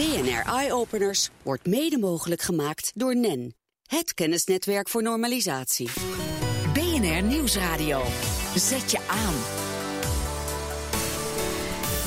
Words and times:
BNR 0.00 0.54
Eye 0.54 0.72
Openers 0.72 1.30
wordt 1.42 1.66
mede 1.66 1.98
mogelijk 1.98 2.42
gemaakt 2.42 2.90
door 2.94 3.16
NEN, 3.16 3.54
het 3.86 4.14
kennisnetwerk 4.14 4.88
voor 4.88 5.02
normalisatie. 5.02 5.90
BNR 6.72 7.22
Nieuwsradio. 7.22 8.02
Zet 8.54 8.90
je 8.90 8.98
aan. 9.08 9.59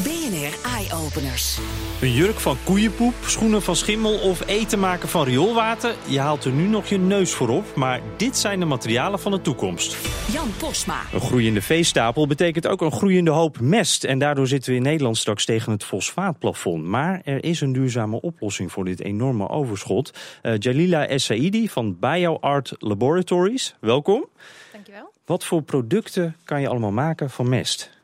BNR 0.04 0.71
Eye 0.76 0.94
Openers. 1.05 1.60
Een 2.02 2.12
jurk 2.12 2.40
van 2.40 2.58
koeienpoep, 2.63 3.13
schoenen 3.22 3.62
van 3.62 3.76
schimmel 3.76 4.20
of 4.20 4.47
eten 4.47 4.79
maken 4.79 5.10
van 5.10 5.24
rioolwater. 5.26 5.96
Je 6.08 6.20
haalt 6.20 6.46
er 6.46 6.52
nu 6.52 6.67
nog 6.67 6.85
je 6.85 6.97
neus 6.97 7.33
voor 7.33 7.49
op, 7.49 7.76
maar 7.76 8.02
dit 8.17 8.38
zijn 8.38 8.60
de 8.60 8.66
materialen 8.66 9.20
van 9.20 9.31
de 9.31 9.42
toekomst. 9.42 9.97
Jan 10.31 10.49
Posma. 10.58 11.02
Een 11.13 11.21
groeiende 11.21 11.62
veestapel 11.62 12.28
betekent 12.28 12.67
ook 12.67 12.81
een 12.81 12.92
groeiende 12.92 13.31
hoop 13.31 13.60
mest. 13.60 14.03
En 14.03 14.20
daardoor 14.20 14.47
zitten 14.47 14.71
we 14.71 14.78
in 14.78 14.84
Nederland 14.84 15.17
straks 15.17 15.46
tegen 15.46 15.71
het 15.71 15.84
fosfaatplafond. 15.84 16.84
Maar 16.84 17.22
er 17.23 17.44
is 17.44 17.62
een 17.62 17.73
duurzame 17.73 18.22
oplossing 18.22 18.72
voor 18.72 18.85
dit 18.85 19.02
enorme 19.02 19.49
overschot. 19.49 20.12
Uh, 20.43 20.54
Jalila 20.57 21.07
Essaidi 21.07 21.70
van 21.70 21.99
BioArt 21.99 22.76
Laboratories, 22.79 23.76
welkom. 23.79 24.26
Dankjewel. 24.71 25.12
Wat 25.26 25.45
voor 25.45 25.62
producten 25.62 26.35
kan 26.43 26.62
je 26.62 26.67
allemaal 26.67 26.91
maken 26.91 27.29
van 27.29 27.49
mest? 27.49 28.01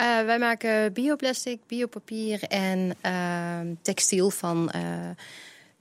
Uh, 0.00 0.24
wij 0.26 0.38
maken 0.38 0.92
bioplastic, 0.92 1.60
biopapier 1.66 2.42
en 2.42 2.94
uh, 3.06 3.74
textiel 3.82 4.30
van 4.30 4.70
uh, 4.76 4.82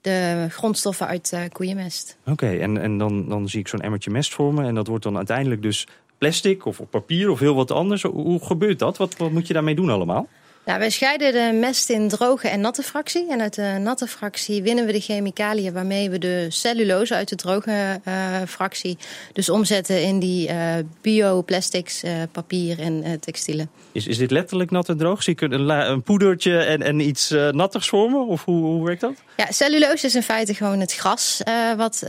de 0.01 0.47
grondstoffen 0.49 1.07
uit 1.07 1.37
koeienmest. 1.51 2.17
Oké, 2.25 2.47
en, 2.47 2.81
en 2.81 2.97
dan, 2.97 3.29
dan 3.29 3.49
zie 3.49 3.59
ik 3.59 3.67
zo'n 3.67 3.81
emmertje 3.81 4.11
mest 4.11 4.33
voor 4.33 4.53
me. 4.53 4.63
En 4.63 4.75
dat 4.75 4.87
wordt 4.87 5.03
dan 5.03 5.17
uiteindelijk 5.17 5.61
dus 5.61 5.87
plastic 6.17 6.65
of 6.65 6.81
papier 6.89 7.29
of 7.29 7.39
heel 7.39 7.55
wat 7.55 7.71
anders. 7.71 8.01
Hoe 8.01 8.45
gebeurt 8.45 8.79
dat? 8.79 8.97
Wat, 8.97 9.17
wat 9.17 9.31
moet 9.31 9.47
je 9.47 9.53
daarmee 9.53 9.75
doen 9.75 9.89
allemaal? 9.89 10.27
Nou, 10.65 10.79
wij 10.79 10.89
scheiden 10.89 11.33
de 11.33 11.57
mest 11.59 11.89
in 11.89 12.07
droge 12.07 12.47
en 12.47 12.61
natte 12.61 12.83
fractie. 12.83 13.31
En 13.31 13.41
uit 13.41 13.55
de 13.55 13.77
natte 13.81 14.07
fractie 14.07 14.63
winnen 14.63 14.85
we 14.85 14.91
de 14.91 14.99
chemicaliën 14.99 15.73
waarmee 15.73 16.09
we 16.09 16.17
de 16.17 16.45
cellulose 16.49 17.15
uit 17.15 17.29
de 17.29 17.35
droge 17.35 18.01
uh, 18.07 18.41
fractie 18.47 18.97
dus 19.33 19.49
omzetten 19.49 20.03
in 20.03 20.19
die 20.19 20.49
uh, 20.49 20.73
bioplastics, 21.01 22.03
uh, 22.03 22.11
papier 22.31 22.79
en 22.79 23.19
textielen. 23.19 23.69
Is, 23.91 24.07
is 24.07 24.17
dit 24.17 24.31
letterlijk 24.31 24.71
nat 24.71 24.89
en 24.89 24.97
droog? 24.97 25.23
Zie 25.23 25.33
ik 25.33 25.41
een, 25.41 25.69
een 25.69 26.03
poedertje 26.03 26.57
en, 26.57 26.81
en 26.81 26.99
iets 26.99 27.29
nattigs 27.51 27.89
voor 27.89 28.11
me? 28.11 28.17
Of 28.17 28.45
hoe, 28.45 28.63
hoe 28.63 28.85
werkt 28.85 29.01
dat? 29.01 29.13
Ja, 29.37 29.51
cellulose 29.51 30.05
is 30.05 30.15
in 30.15 30.23
feite 30.23 30.53
gewoon 30.53 30.79
het 30.79 30.93
gras 30.93 31.41
wat 31.77 32.01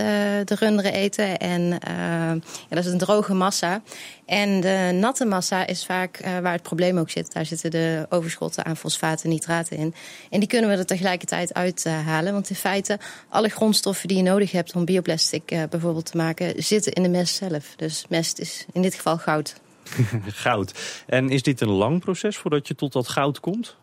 de 0.44 0.54
runderen 0.58 0.92
eten. 0.92 1.38
En 1.38 1.78
ja, 1.88 2.38
dat 2.68 2.84
is 2.84 2.92
een 2.92 2.98
droge 2.98 3.34
massa. 3.34 3.82
En 4.26 4.60
de 4.60 4.90
natte 5.00 5.24
massa 5.24 5.66
is 5.66 5.84
vaak 5.84 6.20
uh, 6.20 6.38
waar 6.38 6.52
het 6.52 6.62
probleem 6.62 6.98
ook 6.98 7.10
zit. 7.10 7.32
Daar 7.32 7.46
zitten 7.46 7.70
de 7.70 8.06
overschotten 8.08 8.64
aan 8.64 8.76
fosfaten 8.76 9.24
en 9.24 9.30
nitraten 9.30 9.76
in. 9.76 9.94
En 10.30 10.40
die 10.40 10.48
kunnen 10.48 10.70
we 10.70 10.76
er 10.76 10.86
tegelijkertijd 10.86 11.54
uithalen. 11.54 12.26
Uh, 12.26 12.32
want 12.32 12.50
in 12.50 12.56
feite, 12.56 12.98
alle 13.28 13.48
grondstoffen 13.48 14.08
die 14.08 14.16
je 14.16 14.22
nodig 14.22 14.52
hebt 14.52 14.74
om 14.74 14.84
bioplastic 14.84 15.50
uh, 15.52 15.62
bijvoorbeeld 15.70 16.10
te 16.10 16.16
maken, 16.16 16.62
zitten 16.62 16.92
in 16.92 17.02
de 17.02 17.08
mest 17.08 17.34
zelf. 17.34 17.74
Dus 17.76 18.04
mest 18.08 18.38
is 18.38 18.66
in 18.72 18.82
dit 18.82 18.94
geval 18.94 19.18
goud. 19.18 19.60
goud. 20.26 21.02
En 21.06 21.28
is 21.28 21.42
dit 21.42 21.60
een 21.60 21.68
lang 21.68 22.00
proces 22.00 22.36
voordat 22.36 22.68
je 22.68 22.74
tot 22.74 22.92
dat 22.92 23.08
goud 23.08 23.40
komt? 23.40 23.76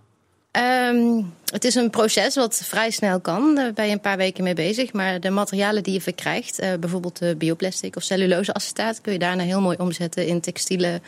Um, 0.58 1.34
het 1.46 1.64
is 1.64 1.76
een 1.76 1.90
proces 1.90 2.36
wat 2.36 2.62
vrij 2.66 2.90
snel 2.90 3.20
kan. 3.20 3.56
Daar 3.56 3.74
ben 3.74 3.86
je 3.86 3.92
een 3.92 4.00
paar 4.00 4.18
weken 4.18 4.44
mee 4.44 4.54
bezig. 4.54 4.94
Maar 4.94 5.20
de 5.20 5.30
materialen 5.30 5.84
die 5.84 5.94
je 5.94 6.02
verkrijgt, 6.02 6.62
uh, 6.62 6.74
bijvoorbeeld 6.80 7.20
de 7.20 7.36
bioplastic 7.36 7.96
of 7.96 8.04
celluloseacetaat, 8.04 9.02
kun 9.02 9.14
je 9.14 9.20
daarna 9.20 9.44
heel 9.44 9.62
mooi 9.62 9.78
omzetten 9.78 10.28
in 10.28 10.42
textielen 10.42 11.02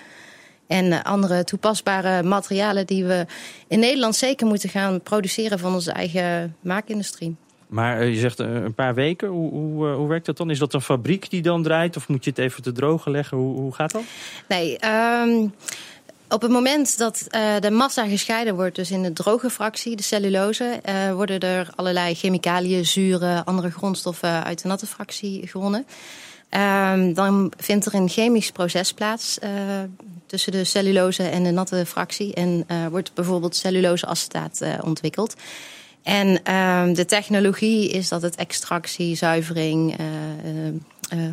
en 0.67 0.85
uh, 0.85 1.03
andere 1.03 1.43
toepasbare 1.43 2.23
materialen 2.23 2.85
die 2.85 3.05
we 3.05 3.25
in 3.67 3.79
Nederland 3.79 4.15
zeker 4.15 4.47
moeten 4.47 4.69
gaan 4.69 5.01
produceren 5.01 5.59
van 5.59 5.73
onze 5.73 5.91
eigen 5.91 6.55
maakindustrie. 6.59 7.35
Maar 7.67 8.01
uh, 8.01 8.13
je 8.13 8.19
zegt 8.19 8.39
een 8.39 8.73
paar 8.73 8.93
weken, 8.93 9.27
hoe, 9.27 9.51
hoe, 9.51 9.87
hoe, 9.87 10.07
werkt 10.07 10.25
dat 10.25 10.37
dan? 10.37 10.49
Is 10.49 10.59
dat 10.59 10.73
een 10.73 10.81
fabriek 10.81 11.29
die 11.29 11.41
dan 11.41 11.63
draait 11.63 11.95
of 11.95 12.07
moet 12.07 12.23
je 12.23 12.29
het 12.29 12.39
even 12.39 12.63
te 12.63 12.71
drogen 12.71 13.11
leggen? 13.11 13.37
Hoe, 13.37 13.59
hoe 13.59 13.73
gaat 13.73 13.91
dat? 13.91 14.03
Nee, 14.47 14.77
um, 15.23 15.53
op 16.29 16.41
het 16.41 16.51
moment 16.51 16.97
dat 16.97 17.27
uh, 17.29 17.59
de 17.59 17.71
massa 17.71 18.07
gescheiden 18.07 18.55
wordt, 18.55 18.75
dus 18.75 18.91
in 18.91 19.03
de 19.03 19.13
droge 19.13 19.49
fractie, 19.49 19.95
de 19.95 20.03
cellulose, 20.03 20.79
uh, 20.89 21.13
worden 21.13 21.39
er 21.39 21.69
allerlei 21.75 22.15
chemicaliën, 22.15 22.85
zuren, 22.85 23.45
andere 23.45 23.71
grondstoffen 23.71 24.43
uit 24.43 24.61
de 24.61 24.67
natte 24.67 24.85
fractie 24.85 25.47
gewonnen. 25.47 25.85
Um, 26.91 27.13
dan 27.13 27.53
vindt 27.57 27.85
er 27.85 27.93
een 27.93 28.09
chemisch 28.09 28.51
proces 28.51 28.93
plaats 28.93 29.37
uh, 29.43 29.49
tussen 30.25 30.51
de 30.51 30.63
cellulose 30.63 31.23
en 31.23 31.43
de 31.43 31.51
natte 31.51 31.85
fractie. 31.85 32.33
En 32.33 32.65
wordt 32.89 33.13
bijvoorbeeld 33.13 33.55
celluloseacetaat 33.55 34.61
ontwikkeld. 34.81 35.35
En 36.03 36.53
um, 36.53 36.93
de 36.93 37.05
technologie 37.05 37.89
is 37.89 38.09
dat 38.09 38.21
het 38.21 38.35
extractie, 38.35 39.15
zuivering, 39.15 39.95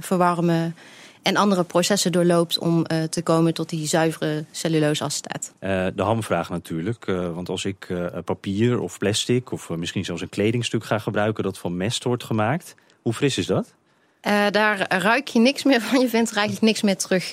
verwarmen 0.01 0.75
en 1.23 1.37
andere 1.37 1.65
processen 1.65 2.13
doorloopt 2.13 2.59
om 2.59 2.79
uh, 2.79 3.03
te 3.03 3.23
komen 3.23 3.55
tot 3.55 3.69
die 3.69 3.87
zuivere 3.87 4.45
celluloseacetaat. 4.51 5.53
Uh, 5.61 5.87
de 5.95 6.03
hamvraag 6.03 6.51
natuurlijk, 6.51 7.07
uh, 7.07 7.35
want 7.35 7.49
als 7.49 7.65
ik 7.65 7.87
papier 8.25 8.81
of 8.81 8.99
plastic 8.99 9.53
of 9.53 9.69
misschien 9.69 10.05
zelfs 10.05 10.23
een 10.23 10.29
kledingstuk 10.29 10.85
ga 10.85 10.99
gebruiken 10.99 11.45
dat 11.45 11.59
van 11.59 11.77
mest 11.77 12.05
wordt 12.05 12.25
gemaakt, 12.25 12.75
hoe 13.03 13.13
fris 13.13 13.39
is 13.39 13.47
dat? 13.47 13.75
daar 14.51 14.87
ruik 14.89 15.29
je 15.29 15.39
niks 15.39 15.63
meer 15.63 15.81
van. 15.81 16.01
Je 16.01 16.09
vindt 16.09 16.31
er 16.31 16.37
eigenlijk 16.37 16.67
niks 16.67 16.83
meer 16.83 16.97
terug 16.97 17.33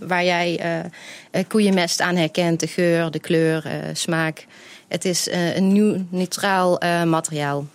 waar 0.00 0.24
jij 0.24 0.60
koeienmest 1.48 2.00
aan 2.00 2.16
herkent. 2.16 2.60
De 2.60 2.66
geur, 2.66 3.10
de 3.10 3.20
kleur, 3.20 3.70
smaak. 3.92 4.46
Het 4.88 5.04
is 5.04 5.28
een 5.30 5.72
nieuw, 5.72 6.06
neutraal 6.10 6.80
materiaal. 7.04 7.66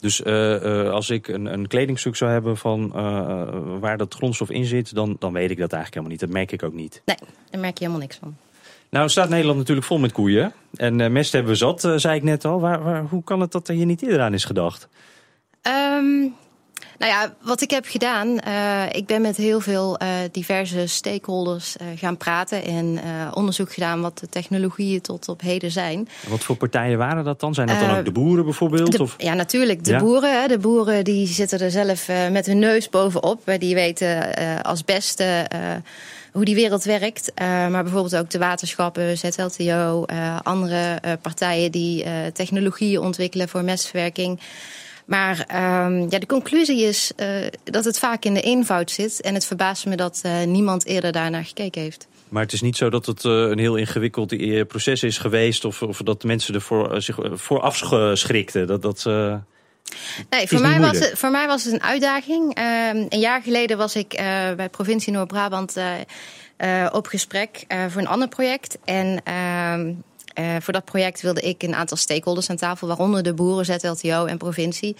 Dus 0.00 0.20
uh, 0.20 0.62
uh, 0.62 0.90
als 0.90 1.10
ik 1.10 1.28
een, 1.28 1.46
een, 1.52 1.66
kledingstuk 1.66 2.16
zou 2.16 2.30
hebben 2.30 2.56
van 2.56 2.92
uh, 2.96 3.48
waar 3.80 3.96
dat 3.96 4.14
grondstof 4.14 4.50
in 4.50 4.64
zit, 4.64 4.94
dan, 4.94 5.16
dan 5.18 5.32
weet 5.32 5.50
ik 5.50 5.58
dat 5.58 5.72
eigenlijk 5.72 5.94
helemaal 5.94 6.10
niet. 6.10 6.20
Dat 6.20 6.30
merk 6.30 6.52
ik 6.52 6.62
ook 6.62 6.72
niet. 6.72 7.02
Nee, 7.04 7.16
daar 7.50 7.60
merk 7.60 7.78
je 7.78 7.84
helemaal 7.84 8.06
niks 8.06 8.16
van. 8.16 8.36
Nou 8.90 9.08
staat 9.08 9.28
Nederland 9.28 9.58
natuurlijk 9.58 9.86
vol 9.86 9.98
met 9.98 10.12
koeien. 10.12 10.52
En 10.74 11.12
mest 11.12 11.32
hebben 11.32 11.52
we 11.52 11.58
zat, 11.58 11.88
zei 11.96 12.16
ik 12.16 12.22
net 12.22 12.44
al. 12.44 12.60
Waar, 12.60 12.82
waar, 12.82 13.04
hoe 13.04 13.24
kan 13.24 13.40
het 13.40 13.52
dat 13.52 13.68
er 13.68 13.74
hier 13.74 13.86
niet 13.86 14.02
eerder 14.02 14.20
aan 14.20 14.34
is 14.34 14.44
gedacht? 14.44 14.88
Um, 15.62 16.34
nou 17.00 17.12
ja, 17.12 17.34
wat 17.42 17.60
ik 17.60 17.70
heb 17.70 17.86
gedaan, 17.86 18.40
uh, 18.46 18.82
ik 18.92 19.06
ben 19.06 19.22
met 19.22 19.36
heel 19.36 19.60
veel 19.60 19.98
uh, 20.02 20.08
diverse 20.32 20.86
stakeholders 20.86 21.76
uh, 21.76 21.86
gaan 21.98 22.16
praten 22.16 22.64
en 22.64 23.00
onderzoek 23.34 23.72
gedaan 23.72 24.00
wat 24.00 24.18
de 24.18 24.28
technologieën 24.28 25.00
tot 25.00 25.28
op 25.28 25.40
heden 25.40 25.70
zijn. 25.70 26.08
Wat 26.28 26.44
voor 26.44 26.56
partijen 26.56 26.98
waren 26.98 27.24
dat 27.24 27.40
dan? 27.40 27.54
Zijn 27.54 27.66
dat 27.66 27.80
dan 27.80 27.98
ook 27.98 28.04
de 28.04 28.12
boeren 28.12 28.44
bijvoorbeeld? 28.44 28.92
De, 28.92 29.02
of? 29.02 29.14
Ja, 29.18 29.34
natuurlijk. 29.34 29.84
De 29.84 29.90
ja? 29.90 29.98
boeren. 29.98 30.40
Hè, 30.40 30.48
de 30.48 30.58
boeren 30.58 31.04
die 31.04 31.26
zitten 31.26 31.58
er 31.60 31.70
zelf 31.70 32.08
met 32.30 32.46
hun 32.46 32.58
neus 32.58 32.88
bovenop. 32.88 33.54
Die 33.58 33.74
weten 33.74 34.34
als 34.62 34.84
beste 34.84 35.48
hoe 36.32 36.44
die 36.44 36.54
wereld 36.54 36.84
werkt. 36.84 37.32
Uh, 37.34 37.46
maar 37.46 37.82
bijvoorbeeld 37.82 38.16
ook 38.16 38.30
de 38.30 38.38
waterschappen, 38.38 39.18
ZLTO, 39.18 40.04
uh, 40.06 40.38
andere 40.42 40.98
uh, 41.04 41.12
partijen 41.22 41.72
die 41.72 42.04
technologieën 42.32 43.00
ontwikkelen 43.00 43.48
voor 43.48 43.64
mestverwerking. 43.64 44.40
Maar 45.10 45.46
um, 45.86 46.06
ja, 46.10 46.18
de 46.18 46.26
conclusie 46.26 46.82
is 46.82 47.12
uh, 47.16 47.46
dat 47.64 47.84
het 47.84 47.98
vaak 47.98 48.24
in 48.24 48.34
de 48.34 48.40
eenvoud 48.40 48.90
zit. 48.90 49.20
En 49.20 49.34
het 49.34 49.46
verbaast 49.46 49.86
me 49.86 49.96
dat 49.96 50.22
uh, 50.26 50.42
niemand 50.42 50.86
eerder 50.86 51.12
daarnaar 51.12 51.44
gekeken 51.44 51.82
heeft. 51.82 52.08
Maar 52.28 52.42
het 52.42 52.52
is 52.52 52.60
niet 52.60 52.76
zo 52.76 52.90
dat 52.90 53.06
het 53.06 53.24
uh, 53.24 53.32
een 53.32 53.58
heel 53.58 53.76
ingewikkeld 53.76 54.36
proces 54.66 55.02
is 55.02 55.18
geweest... 55.18 55.64
of, 55.64 55.82
of 55.82 55.98
dat 55.98 56.24
mensen 56.24 56.54
ervoor 56.54 57.02
zich 57.02 57.18
voor 57.32 57.60
afschrikten. 57.60 58.66
Dat, 58.66 58.82
dat, 58.82 59.04
Nee, 60.30 60.48
voor 60.48 60.60
mij, 60.60 60.80
was 60.80 60.98
het, 60.98 61.18
voor 61.18 61.30
mij 61.30 61.46
was 61.46 61.64
het 61.64 61.72
een 61.72 61.82
uitdaging. 61.82 62.58
Uh, 62.58 62.88
een 63.08 63.20
jaar 63.20 63.42
geleden 63.42 63.78
was 63.78 63.96
ik 63.96 64.08
bij 64.56 64.68
provincie 64.70 65.12
Noord-Brabant 65.12 65.76
uh, 65.76 66.86
op 66.92 67.06
gesprek 67.06 67.64
voor 67.88 68.00
een 68.00 68.08
ander 68.08 68.28
project. 68.28 68.78
En 68.84 69.20
ehm, 69.24 69.88
uh, 69.88 69.94
voor 70.60 70.72
dat 70.72 70.84
project 70.84 71.20
wilde 71.20 71.40
ik 71.40 71.62
een 71.62 71.74
aantal 71.74 71.96
stakeholders 71.96 72.50
aan 72.50 72.56
tafel, 72.56 72.86
waaronder 72.86 73.22
de 73.22 73.34
boeren, 73.34 73.64
ZLTO 73.64 74.24
en 74.24 74.38
provincie. 74.38 74.96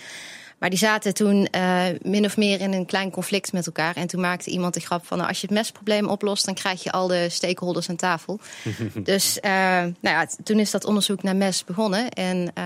Maar 0.60 0.70
die 0.70 0.78
zaten 0.78 1.14
toen 1.14 1.48
uh, 1.54 1.84
min 2.02 2.24
of 2.24 2.36
meer 2.36 2.60
in 2.60 2.72
een 2.72 2.86
klein 2.86 3.10
conflict 3.10 3.52
met 3.52 3.66
elkaar. 3.66 3.96
En 3.96 4.06
toen 4.06 4.20
maakte 4.20 4.50
iemand 4.50 4.74
de 4.74 4.80
grap 4.80 5.06
van... 5.06 5.16
Nou, 5.16 5.28
als 5.28 5.40
je 5.40 5.46
het 5.46 5.56
mestprobleem 5.56 6.08
oplost, 6.08 6.44
dan 6.44 6.54
krijg 6.54 6.82
je 6.82 6.92
al 6.92 7.06
de 7.06 7.28
stakeholders 7.28 7.88
aan 7.88 7.96
tafel. 7.96 8.40
dus 9.02 9.38
uh, 9.44 9.50
nou 9.50 9.92
ja, 10.00 10.26
toen 10.42 10.58
is 10.58 10.70
dat 10.70 10.84
onderzoek 10.84 11.22
naar 11.22 11.36
mest 11.36 11.66
begonnen. 11.66 12.08
En 12.08 12.50
uh, 12.58 12.64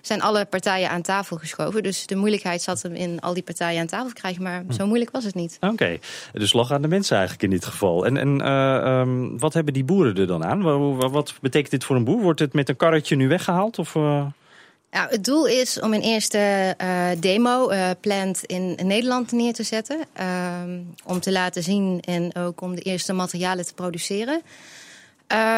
zijn 0.00 0.22
alle 0.22 0.44
partijen 0.44 0.90
aan 0.90 1.02
tafel 1.02 1.36
geschoven. 1.36 1.82
Dus 1.82 2.06
de 2.06 2.16
moeilijkheid 2.16 2.62
zat 2.62 2.82
hem 2.82 2.94
in 2.94 3.20
al 3.20 3.34
die 3.34 3.42
partijen 3.42 3.80
aan 3.80 3.86
tafel 3.86 4.08
te 4.08 4.14
krijgen. 4.14 4.42
Maar 4.42 4.64
zo 4.76 4.86
moeilijk 4.86 5.10
was 5.10 5.24
het 5.24 5.34
niet. 5.34 5.56
Oké, 5.60 5.72
okay. 5.72 6.00
dus 6.32 6.52
lag 6.52 6.72
aan 6.72 6.82
de 6.82 6.88
mensen 6.88 7.16
eigenlijk 7.16 7.44
in 7.44 7.58
dit 7.58 7.64
geval. 7.64 8.06
En, 8.06 8.16
en 8.16 8.48
um, 8.48 9.38
wat 9.38 9.54
hebben 9.54 9.72
die 9.72 9.84
boeren 9.84 10.14
er 10.14 10.26
dan 10.26 10.44
aan? 10.44 10.62
Wat, 10.62 11.10
wat, 11.10 11.34
betekent 11.40 11.70
dit 11.70 11.84
voor 11.84 11.96
een 11.96 12.04
boer? 12.04 12.22
Wordt 12.22 12.40
het 12.40 12.52
met 12.52 12.68
een 12.68 12.76
karretje 12.76 13.16
nu 13.16 13.28
weggehaald? 13.28 13.78
Of... 13.78 13.96
Nou, 14.94 15.10
het 15.10 15.24
doel 15.24 15.46
is 15.46 15.80
om 15.80 15.92
een 15.92 16.00
eerste 16.00 16.74
uh, 16.82 17.08
demo 17.18 17.70
uh, 17.70 17.90
plant 18.00 18.44
in 18.44 18.78
Nederland 18.82 19.32
neer 19.32 19.52
te 19.52 19.62
zetten. 19.62 20.00
Uh, 20.20 20.62
om 21.04 21.20
te 21.20 21.32
laten 21.32 21.62
zien 21.62 22.00
en 22.00 22.34
ook 22.34 22.60
om 22.60 22.74
de 22.74 22.80
eerste 22.80 23.12
materialen 23.12 23.66
te 23.66 23.74
produceren. 23.74 24.42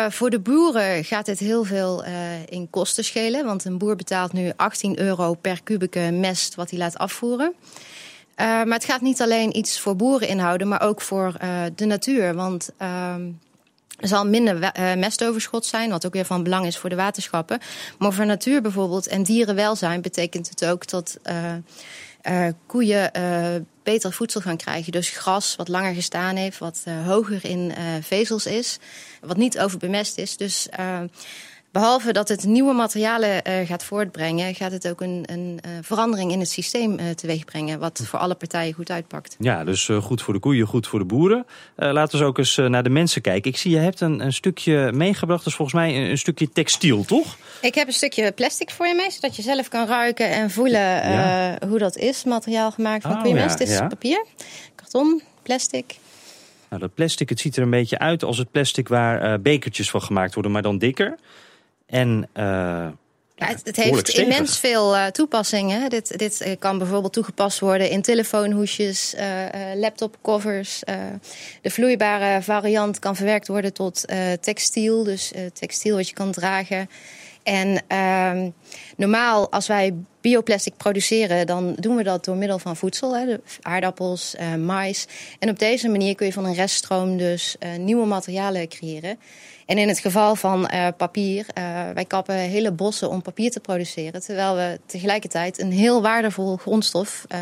voor 0.08 0.30
de 0.30 0.38
boeren 0.38 1.04
gaat 1.04 1.26
dit 1.26 1.38
heel 1.38 1.64
veel 1.64 2.04
in 2.48 2.70
kosten 2.70 3.04
schelen. 3.04 3.44
Want 3.44 3.64
een 3.64 3.78
boer 3.78 3.96
betaalt 3.96 4.32
nu 4.32 4.52
18 4.56 5.00
euro 5.00 5.34
per 5.34 5.62
kubieke 5.62 6.10
mest 6.12 6.54
wat 6.54 6.70
hij 6.70 6.78
laat 6.78 6.98
afvoeren. 6.98 7.54
maar 8.36 8.66
het 8.66 8.84
gaat 8.84 9.00
niet 9.00 9.22
alleen 9.22 9.56
iets 9.56 9.80
voor 9.80 9.96
boeren 9.96 10.28
inhouden, 10.28 10.68
maar 10.68 10.82
ook 10.82 11.00
voor 11.00 11.32
de 11.74 11.84
natuur. 11.84 12.34
Want 12.34 12.70
ehm, 12.76 13.22
er 13.96 14.08
zal 14.08 14.26
minder 14.26 14.56
uh, 14.78 14.94
mestoverschot 14.94 15.66
zijn, 15.66 15.90
wat 15.90 16.06
ook 16.06 16.12
weer 16.12 16.24
van 16.24 16.42
belang 16.42 16.66
is 16.66 16.78
voor 16.78 16.90
de 16.90 16.96
waterschappen. 16.96 17.60
Maar 17.98 18.12
voor 18.12 18.26
natuur 18.26 18.62
bijvoorbeeld 18.62 19.06
en 19.06 19.22
dierenwelzijn 19.22 20.00
betekent 20.00 20.48
het 20.48 20.64
ook 20.64 20.88
dat 20.88 21.18
uh, 21.24 21.52
uh, 22.22 22.52
koeien 22.66 23.10
beter 23.82 24.12
voedsel 24.12 24.40
gaan 24.40 24.56
krijgen. 24.56 24.92
Dus 24.92 25.08
gras 25.08 25.56
wat 25.56 25.68
langer 25.68 25.94
gestaan 25.94 26.36
heeft, 26.36 26.58
wat 26.58 26.84
hoger 27.04 27.44
in 27.44 27.72
vezels 28.02 28.46
is, 28.46 28.78
wat 29.20 29.36
niet 29.36 29.58
overbemest 29.58 30.18
is. 30.18 30.36
Dus 30.36 30.68
Behalve 31.76 32.12
dat 32.12 32.28
het 32.28 32.44
nieuwe 32.44 32.72
materialen 32.72 33.42
uh, 33.48 33.66
gaat 33.66 33.84
voortbrengen, 33.84 34.54
gaat 34.54 34.72
het 34.72 34.88
ook 34.88 35.00
een, 35.00 35.24
een 35.26 35.58
uh, 35.66 35.72
verandering 35.82 36.32
in 36.32 36.38
het 36.40 36.48
systeem 36.48 36.98
uh, 36.98 37.10
teweeg 37.10 37.44
brengen. 37.44 37.78
Wat 37.78 38.02
voor 38.04 38.18
alle 38.18 38.34
partijen 38.34 38.72
goed 38.72 38.90
uitpakt. 38.90 39.36
Ja, 39.38 39.64
dus 39.64 39.90
goed 40.00 40.22
voor 40.22 40.34
de 40.34 40.40
koeien, 40.40 40.66
goed 40.66 40.86
voor 40.86 40.98
de 40.98 41.04
boeren. 41.04 41.46
laten 41.76 42.18
we 42.18 42.24
ook 42.24 42.38
eens 42.38 42.56
naar 42.56 42.82
de 42.82 42.90
mensen 42.90 43.22
kijken. 43.22 43.50
Ik 43.50 43.56
zie, 43.56 43.70
je 43.70 43.78
hebt 43.78 44.00
een, 44.00 44.20
een 44.20 44.32
stukje 44.32 44.92
meegebracht. 44.92 45.38
Dat 45.38 45.48
is 45.48 45.54
volgens 45.54 45.76
mij 45.76 45.96
een, 45.96 46.10
een, 46.10 46.18
stukje 46.18 46.52
textiel, 46.52 47.04
toch? 47.04 47.36
Ik 47.60 47.74
heb 47.74 47.86
een 47.86 47.92
stukje 47.92 48.32
plastic 48.32 48.70
voor 48.70 48.86
je 48.86 48.94
mee, 48.94 49.10
zodat 49.10 49.36
je 49.36 49.42
zelf 49.42 49.68
kan 49.68 49.86
ruiken 49.86 50.30
en 50.30 50.50
voelen 50.50 51.10
ja. 51.10 51.58
hoe 51.68 51.78
dat 51.78 51.96
is. 51.96 52.24
Materiaal 52.24 52.70
gemaakt 52.70 53.02
van 53.02 53.12
oh, 53.12 53.22
koeienmest. 53.22 53.58
Ja, 53.58 53.64
het 53.64 53.72
is 53.72 53.78
papier, 53.78 54.24
karton, 54.74 55.22
plastic. 55.42 55.96
Nou, 56.68 56.82
dat 56.82 56.94
plastic, 56.94 57.28
het 57.28 57.40
ziet 57.40 57.56
er 57.56 57.62
een 57.62 57.70
beetje 57.70 57.98
uit 57.98 58.24
als 58.24 58.38
het 58.38 58.50
plastic 58.50 58.88
waar 58.88 59.40
bekertjes 59.40 59.90
van 59.90 60.02
gemaakt 60.02 60.34
worden, 60.34 60.52
maar 60.52 60.62
dan 60.62 60.78
dikker. 60.78 61.16
En 61.86 62.28
uh, 62.34 62.44
ja, 63.34 63.46
het, 63.64 63.76
heeft 63.76 64.08
immens 64.08 64.58
veel 64.58 64.94
uh, 64.94 65.06
toepassingen. 65.06 65.90
Dit, 65.90 66.18
dit 66.18 66.40
eh, 66.40 66.52
kan 66.58 66.78
bijvoorbeeld 66.78 67.12
toegepast 67.12 67.58
worden 67.58 67.90
in 67.90 68.02
telefoonhoesjes, 68.02 69.14
uh, 69.14 69.22
laptopcovers. 69.74 70.82
de 71.62 71.70
vloeibare 71.70 72.42
variant 72.42 72.98
kan 72.98 73.16
verwerkt 73.16 73.48
worden 73.48 73.72
tot 73.72 74.04
textiel, 74.40 75.04
dus 75.04 75.32
textiel 75.52 75.96
wat 75.96 76.08
je 76.08 76.14
kan 76.14 76.32
dragen. 76.32 76.90
En 77.42 77.82
ehm, 77.86 78.50
normaal, 78.96 79.50
als 79.50 79.66
wij 79.66 79.94
bioplastic 80.20 80.76
produceren, 80.76 81.46
dan 81.46 81.74
doen 81.74 81.96
we 81.96 82.02
dat 82.02 82.24
door 82.24 82.36
middel 82.36 82.58
van 82.58 82.76
voedsel, 82.76 83.16
hè, 83.16 83.36
aardappels, 83.62 84.36
mais. 84.58 85.06
En 85.38 85.48
op 85.48 85.58
deze 85.58 85.88
manier 85.88 86.14
kun 86.14 86.26
je 86.26 86.32
van 86.32 86.44
een 86.44 86.54
reststroom 86.54 87.16
dus 87.16 87.56
nieuwe 87.78 88.06
materialen 88.06 88.68
creëren. 88.68 89.18
En 89.66 89.78
in 89.78 89.88
het 89.88 89.98
geval 89.98 90.36
van 90.36 90.70
uh, 90.74 90.88
papier, 90.96 91.46
uh, 91.58 91.90
wij 91.94 92.04
kappen 92.04 92.34
hele 92.34 92.72
bossen 92.72 93.10
om 93.10 93.22
papier 93.22 93.50
te 93.50 93.60
produceren, 93.60 94.22
terwijl 94.22 94.54
we 94.54 94.80
tegelijkertijd 94.86 95.60
een 95.60 95.72
heel 95.72 96.02
waardevol 96.02 96.56
grondstof, 96.56 97.26
uh, 97.34 97.38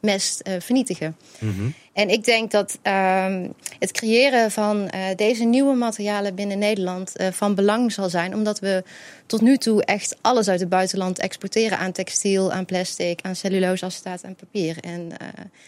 mest, 0.00 0.50
vernietigen. 0.58 1.16
-hmm. 1.38 1.74
En 1.96 2.08
ik 2.08 2.24
denk 2.24 2.50
dat 2.50 2.78
ehm, 2.82 3.48
het 3.78 3.92
creëren 3.92 4.50
van 4.50 4.90
deze 5.16 5.44
nieuwe 5.44 5.74
materialen 5.74 6.34
binnen 6.34 6.58
Nederland 6.58 7.12
van 7.30 7.54
belang 7.54 7.92
zal 7.92 8.08
zijn, 8.08 8.34
omdat 8.34 8.58
we 8.58 8.82
tot 9.26 9.40
nu 9.40 9.56
toe 9.56 9.84
echt 9.84 10.16
alles 10.20 10.48
uit 10.48 10.60
het 10.60 10.68
buitenland 10.68 11.18
exporteren 11.18 11.78
aan 11.78 11.92
textiel, 11.92 12.52
aan 12.52 12.64
plastic, 12.64 13.20
aan 13.22 13.36
celluloseacetaat 13.36 14.22
en 14.22 14.34
papier. 14.34 14.76
En 14.80 15.10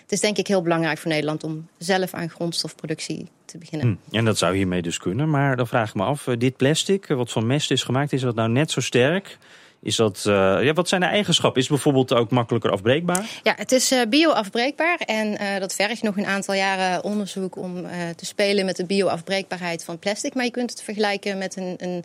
het 0.02 0.12
is 0.12 0.20
denk 0.20 0.36
ik 0.36 0.46
heel 0.46 0.62
belangrijk 0.62 0.98
voor 0.98 1.10
Nederland 1.10 1.44
om 1.44 1.69
zelf 1.78 2.14
aan 2.14 2.30
grondstofproductie 2.30 3.28
te 3.48 3.58
beginnen. 3.58 3.98
Hm, 4.08 4.16
en 4.16 4.25
dat 4.25 4.38
zou 4.38 4.56
hiermee 4.56 4.82
dus 4.82 4.98
kunnen. 4.98 5.30
Maar 5.30 5.56
dan 5.56 5.66
vraag 5.66 5.88
ik 5.88 5.94
me 5.94 6.02
af, 6.02 6.26
eh, 6.26 6.38
dit 6.38 6.56
plastic, 6.56 7.08
eh, 7.08 7.16
wat 7.16 7.32
van 7.32 7.46
mest 7.46 7.70
is 7.70 7.82
gemaakt, 7.82 8.12
is 8.12 8.20
dat 8.20 8.34
nou 8.34 8.48
net 8.48 8.70
zo 8.70 8.80
sterk? 8.80 9.38
Is 9.82 9.96
dat, 9.96 10.25
uh, 10.28 10.58
ja, 10.62 10.72
wat 10.72 10.88
zijn 10.88 11.00
de 11.00 11.06
eigenschappen? 11.06 11.62
Is 11.62 11.69
bijvoorbeeld 11.69 12.12
ook 12.12 12.30
makkelijker 12.30 12.70
afbreekbaar? 12.70 13.40
Ja, 13.42 13.54
het 13.56 13.72
is 13.72 13.92
uh, 13.92 14.00
bio-afbreekbaar. 14.08 14.98
En 14.98 15.42
uh, 15.42 15.58
dat 15.58 15.75
vergt 15.75 16.02
nog 16.02 16.16
een 16.16 16.26
aantal 16.26 16.54
jaren 16.54 17.04
onderzoek 17.04 17.56
om 17.56 17.86
te 18.16 18.26
spelen 18.26 18.64
met 18.64 18.76
de 18.76 18.84
bio-afbreekbaarheid 18.84 19.84
van 19.84 19.98
plastic. 19.98 20.34
Maar 20.34 20.44
je 20.44 20.50
kunt 20.50 20.70
het 20.70 20.82
vergelijken 20.82 21.38
met 21.38 21.56
een, 21.56 22.02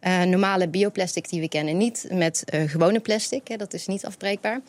een 0.00 0.30
normale 0.30 0.68
bioplastic 0.68 1.28
die 1.28 1.40
we 1.40 1.48
kennen. 1.48 1.76
Niet 1.76 2.06
met 2.10 2.44
gewone 2.66 3.00
plastic, 3.00 3.48
hè, 3.48 3.56
dat 3.56 3.74
is 3.74 3.86
niet 3.86 4.06
afbreekbaar. 4.06 4.60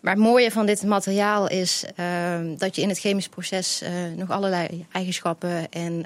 Maar 0.00 0.14
het 0.14 0.22
mooie 0.22 0.50
van 0.50 0.66
dit 0.66 0.82
materiaal 0.82 1.48
is 1.48 1.84
ehm, 1.96 2.56
dat 2.56 2.76
je 2.76 2.82
in 2.82 2.88
het 2.88 2.98
chemisch 2.98 3.28
proces 3.28 3.82
nog 4.16 4.30
allerlei 4.30 4.86
eigenschappen 4.92 5.70
en 5.70 6.04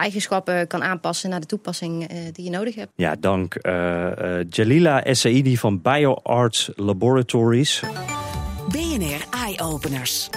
eigenschappen 0.00 0.66
kan 0.66 0.82
aanpassen 0.82 1.30
naar 1.30 1.40
de 1.40 1.46
toepassing 1.46 2.12
uh, 2.12 2.18
die 2.32 2.44
je 2.44 2.50
nodig 2.50 2.74
hebt. 2.74 2.92
Ja, 2.94 3.16
dank 3.20 3.56
Jalila 4.48 5.04
Essaidi 5.04 5.56
van 5.56 5.82
BioArts 5.82 6.70
Laboratories. 6.74 7.82
BNR 8.68 9.26
Eye 9.30 9.60
Openers. 9.62 10.28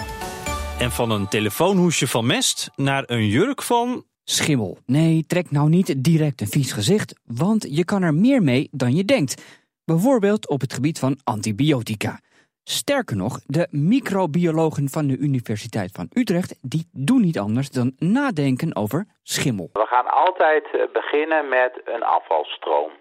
En 0.80 0.92
van 0.92 1.12
een 1.12 1.28
telefoonhoesje 1.28 2.08
van 2.08 2.26
mest 2.26 2.70
naar 2.76 3.04
een 3.06 3.28
jurk 3.28 3.62
van 3.62 4.06
schimmel. 4.24 4.78
Nee, 4.86 5.24
trek 5.28 5.52
nou 5.52 5.70
niet 5.70 6.04
direct 6.04 6.42
een 6.42 6.48
vies 6.48 6.72
gezicht, 6.72 7.14
want 7.26 7.66
je 7.70 7.86
kan 7.86 8.02
er 8.02 8.14
meer 8.14 8.44
mee 8.44 8.68
dan 8.72 8.96
je 8.96 9.06
denkt. 9.06 9.42
Bijvoorbeeld 9.86 10.50
op 10.50 10.62
het 10.62 10.74
gebied 10.74 11.00
van 11.00 11.20
antibiotica. 11.24 12.20
Sterker 12.64 13.16
nog, 13.16 13.40
de 13.46 13.68
microbiologen 13.72 14.90
van 14.90 15.08
de 15.08 15.18
Universiteit 15.18 15.92
van 15.92 16.08
Utrecht 16.14 16.60
die 16.62 16.90
doen 16.92 17.22
niet 17.22 17.40
anders 17.40 17.70
dan 17.70 17.94
nadenken 17.98 18.76
over 18.76 19.06
schimmel. 19.24 19.70
We 19.74 19.86
gaan 19.86 20.08
altijd 20.08 20.66
eh, 20.66 20.82
beginnen 20.94 21.50
met 21.50 21.82
een 21.86 22.04
afvalstroom. 22.04 22.92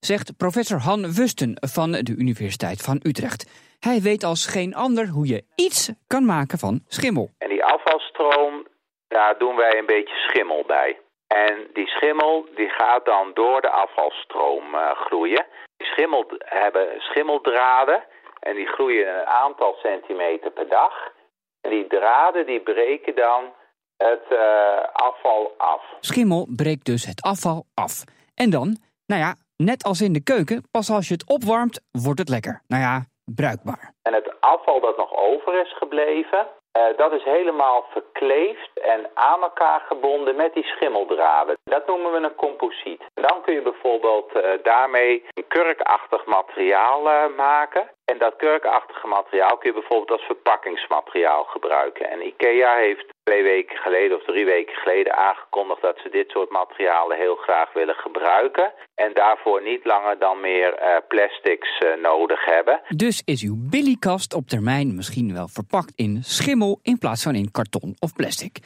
Zegt 0.00 0.36
professor 0.36 0.78
Han 0.78 1.00
Wusten 1.14 1.52
van 1.60 1.90
de 1.92 2.14
Universiteit 2.18 2.82
van 2.82 3.00
Utrecht. 3.02 3.42
Hij 3.80 4.00
weet 4.00 4.24
als 4.24 4.46
geen 4.46 4.74
ander 4.74 5.06
hoe 5.06 5.26
je 5.26 5.44
iets 5.54 5.92
kan 6.06 6.24
maken 6.24 6.58
van 6.58 6.80
schimmel. 6.86 7.30
En 7.38 7.48
die 7.48 7.64
afvalstroom, 7.64 8.66
daar 9.08 9.38
doen 9.38 9.56
wij 9.56 9.78
een 9.78 9.86
beetje 9.86 10.16
schimmel 10.16 10.64
bij. 10.66 10.98
En 11.26 11.66
die 11.72 11.86
schimmel 11.86 12.46
die 12.54 12.68
gaat 12.68 13.04
dan 13.04 13.30
door 13.34 13.60
de 13.60 13.70
afvalstroom 13.70 14.74
uh, 14.74 14.90
groeien. 14.90 15.46
Die 15.76 15.86
schimmel 15.86 16.24
hebben 16.38 16.86
schimmeldraden 16.98 18.04
en 18.40 18.54
die 18.54 18.66
groeien 18.66 19.18
een 19.18 19.26
aantal 19.26 19.74
centimeter 19.82 20.50
per 20.50 20.68
dag. 20.68 21.12
En 21.60 21.70
die 21.70 21.86
draden 21.86 22.46
die 22.46 22.60
breken 22.60 23.14
dan 23.14 23.52
het 23.96 24.24
uh, 24.32 24.38
afval 24.92 25.54
af. 25.56 25.82
Schimmel 26.00 26.46
breekt 26.56 26.84
dus 26.84 27.04
het 27.04 27.22
afval 27.22 27.64
af. 27.74 28.04
En 28.34 28.50
dan, 28.50 28.76
nou 29.06 29.20
ja, 29.20 29.34
net 29.56 29.84
als 29.84 30.00
in 30.00 30.12
de 30.12 30.22
keuken, 30.22 30.62
pas 30.70 30.90
als 30.90 31.08
je 31.08 31.14
het 31.14 31.28
opwarmt, 31.28 31.80
wordt 31.90 32.18
het 32.18 32.28
lekker. 32.28 32.62
Nou 32.66 32.82
ja, 32.82 33.04
bruikbaar. 33.24 33.92
En 34.02 34.14
het 34.14 34.40
afval 34.40 34.80
dat 34.80 34.96
nog 34.96 35.16
over 35.16 35.60
is 35.60 35.76
gebleven, 35.76 36.46
uh, 36.78 36.96
dat 36.96 37.12
is 37.12 37.24
helemaal 37.24 37.84
verkleefd 37.90 38.70
en 38.80 39.10
aan 39.14 39.42
elkaar 39.42 39.80
gebonden 39.80 40.36
met 40.36 40.54
die 40.54 40.64
schimmeldraden. 40.64 41.56
Dat 41.64 41.86
noemen 41.86 42.12
we 42.12 42.18
een 42.18 42.34
composiet. 42.34 43.02
Dan 43.14 43.42
kun 43.42 43.54
je 43.54 43.62
bijvoorbeeld 43.62 44.36
uh, 44.36 44.42
daarmee 44.62 45.24
een 45.34 45.46
kurkachtig 45.48 46.26
materiaal 46.26 47.30
maken. 47.36 47.90
En 48.10 48.18
dat 48.18 48.36
kurkachtige 48.36 49.06
materiaal 49.06 49.56
kun 49.58 49.70
je 49.70 49.80
bijvoorbeeld 49.80 50.10
als 50.10 50.26
verpakkingsmateriaal 50.32 51.44
gebruiken. 51.44 52.10
En 52.10 52.26
IKEA 52.26 52.74
heeft 52.76 53.06
twee 53.22 53.42
weken 53.42 53.76
geleden 53.76 54.16
of 54.16 54.24
drie 54.24 54.44
weken 54.44 54.74
geleden 54.74 55.16
aangekondigd 55.16 55.82
dat 55.82 55.98
ze 56.02 56.08
dit 56.08 56.30
soort 56.30 56.50
materialen 56.50 57.16
heel 57.16 57.36
graag 57.36 57.72
willen 57.72 57.94
gebruiken. 57.94 58.72
En 58.94 59.10
daarvoor 59.14 59.62
niet 59.62 59.84
langer 59.84 60.18
dan 60.18 60.40
meer 60.40 60.70
uh, 60.72 60.96
plastics 61.08 61.80
uh, 61.80 62.02
nodig 62.02 62.44
hebben. 62.44 62.80
Dus 62.88 63.22
is 63.24 63.42
uw 63.42 63.56
billykast 63.70 64.34
op 64.34 64.46
termijn 64.46 64.94
misschien 64.94 65.34
wel 65.34 65.48
verpakt 65.48 65.92
in 65.96 66.22
schimmel 66.22 66.78
in 66.82 66.98
plaats 66.98 67.22
van 67.22 67.34
in 67.34 67.50
karton 67.50 67.96
of 67.98 68.12
plastic. 68.12 68.58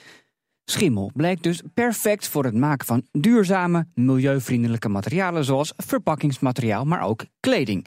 Schimmel 0.65 1.11
blijkt 1.15 1.43
dus 1.43 1.63
perfect 1.75 2.29
voor 2.29 2.45
het 2.45 2.55
maken 2.55 2.87
van 2.87 3.07
duurzame, 3.13 3.87
milieuvriendelijke 3.95 4.89
materialen 4.89 5.45
zoals 5.45 5.73
verpakkingsmateriaal, 5.77 6.85
maar 6.85 7.07
ook 7.09 7.21
kleding. 7.41 7.87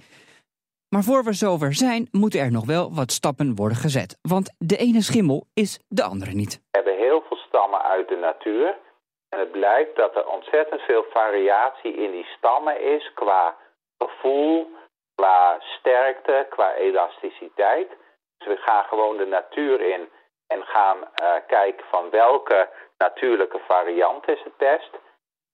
Maar 0.96 1.04
voor 1.04 1.24
we 1.24 1.34
zover 1.34 1.74
zijn, 1.74 2.08
moeten 2.12 2.40
er 2.40 2.52
nog 2.52 2.66
wel 2.66 2.86
wat 3.00 3.12
stappen 3.12 3.56
worden 3.56 3.78
gezet. 3.78 4.18
Want 4.22 4.56
de 4.58 4.78
ene 4.78 5.02
schimmel 5.02 5.40
is 5.54 5.80
de 5.88 6.04
andere 6.04 6.32
niet. 6.32 6.54
We 6.56 6.78
hebben 6.80 6.98
heel 7.08 7.22
veel 7.28 7.38
stammen 7.38 7.82
uit 7.84 8.08
de 8.08 8.16
natuur. 8.16 8.78
En 9.30 9.40
het 9.40 9.52
blijkt 9.52 9.96
dat 9.96 10.16
er 10.16 10.28
ontzettend 10.28 10.82
veel 10.82 11.06
variatie 11.10 11.94
in 11.94 12.12
die 12.12 12.28
stammen 12.38 12.82
is 12.96 13.12
qua 13.14 13.56
gevoel, 13.98 14.68
qua 15.16 15.58
sterkte, 15.60 16.48
qua 16.50 16.74
elasticiteit. 16.74 17.90
Dus 18.38 18.48
we 18.48 18.58
gaan 18.58 18.84
gewoon 18.84 19.18
de 19.18 19.26
natuur 19.26 19.82
in 19.82 20.10
en 20.48 20.64
gaan 20.64 20.98
uh, 20.98 21.34
kijken 21.48 21.86
van 21.92 22.10
welke 22.10 22.70
natuurlijke 22.98 23.62
variant 23.68 24.30
is 24.30 24.42
het 24.44 24.58
best. 24.58 24.92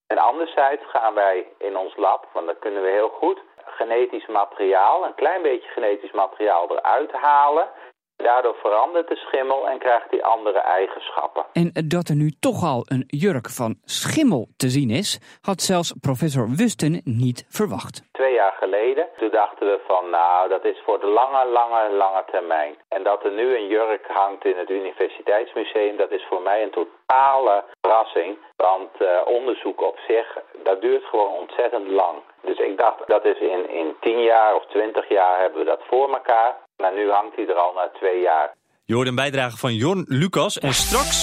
En 0.08 0.18
anderzijds 0.18 0.84
gaan 0.86 1.14
wij 1.14 1.48
in 1.58 1.78
ons 1.78 1.96
lab, 1.96 2.30
want 2.34 2.48
dat 2.48 2.60
kunnen 2.60 2.82
we 2.84 2.90
heel 2.90 3.10
goed, 3.10 3.40
genetisch 3.66 4.28
materiaal, 4.28 5.06
een 5.06 5.16
klein 5.16 5.42
beetje 5.42 5.70
genetisch 5.70 6.12
materiaal 6.12 6.72
eruit 6.72 7.12
halen. 7.12 7.68
Daardoor 8.16 8.56
verandert 8.56 9.08
de 9.08 9.16
schimmel 9.16 9.68
en 9.68 9.80
krijgt 9.80 10.10
hij 10.10 10.24
andere 10.24 10.60
eigenschappen. 10.60 11.46
En 11.54 11.72
dat 11.88 12.10
er 12.10 12.16
nu 12.16 12.30
toch 12.40 12.64
al 12.64 12.82
een 12.86 13.04
jurk 13.08 13.50
van 13.50 13.76
schimmel 13.84 14.48
te 14.58 14.70
zien 14.70 14.90
is, 14.90 15.20
had 15.42 15.62
zelfs 15.62 15.94
professor 16.02 16.48
Wusten 16.50 17.02
niet 17.04 17.46
verwacht. 17.50 18.04
Twee 18.12 18.34
jaar 18.34 18.56
geleden, 18.60 19.08
toen 19.18 19.32
dachten 19.32 19.68
we 19.68 19.80
van 19.88 20.10
nou, 20.10 20.50
dat 20.50 20.66
is 20.66 20.82
voor 20.86 21.00
de 21.00 21.08
lange, 21.08 21.46
lange, 21.52 21.90
lange 21.90 22.24
termijn. 22.32 22.76
En 22.88 23.04
dat 23.04 23.24
er 23.24 23.32
nu 23.32 23.56
een 23.56 23.68
jurk 23.68 24.06
hangt 24.08 24.46
in 24.46 24.58
het 24.58 24.70
Universiteitsmuseum, 24.70 25.98
dat 25.98 26.12
is 26.12 26.26
voor 26.30 26.42
mij 26.42 26.64
een 26.64 26.72
totale 26.72 27.64
verrassing. 27.92 28.38
Want 28.56 28.92
uh, 29.02 29.08
onderzoek 29.38 29.82
op 29.82 29.98
zich, 30.08 30.28
dat 30.64 30.82
duurt 30.82 31.04
gewoon 31.04 31.32
ontzettend 31.42 31.88
lang. 31.88 32.18
Dus 32.42 32.58
ik 32.58 32.78
dacht, 32.78 33.08
dat 33.08 33.26
is 33.26 33.40
in, 33.40 33.70
in 33.70 33.96
tien 34.02 34.22
jaar 34.24 34.56
of 34.56 34.66
twintig 34.66 35.10
jaar 35.10 35.40
hebben 35.42 35.60
we 35.60 35.66
dat 35.66 35.82
voor 35.90 36.14
elkaar. 36.14 36.56
Maar 36.78 36.94
nu 36.94 37.10
hangt 37.10 37.36
hij 37.36 37.48
er 37.48 37.56
al 37.66 37.74
na 37.74 37.90
twee 38.00 38.22
jaar. 38.22 38.54
Je 38.86 38.94
hoort 38.94 39.08
een 39.08 39.16
bijdrage 39.16 39.58
van 39.58 39.74
Jorn 39.74 40.04
Lucas. 40.08 40.60
En 40.60 40.74
straks 40.74 41.18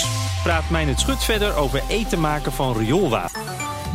praat 0.44 0.70
mij 0.70 0.84
het 0.84 0.98
schut 0.98 1.24
verder 1.24 1.50
over 1.62 1.80
eten 1.90 2.20
maken 2.20 2.52
van 2.52 2.72
rioolwater. 2.72 3.42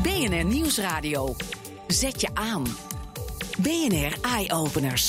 BNR 0.03 0.45
Nieuwsradio. 0.45 1.21
Zet 1.87 2.21
je 2.21 2.29
aan. 2.33 2.63
BNR 3.65 4.13
Eye 4.35 4.49
Openers. 4.61 5.05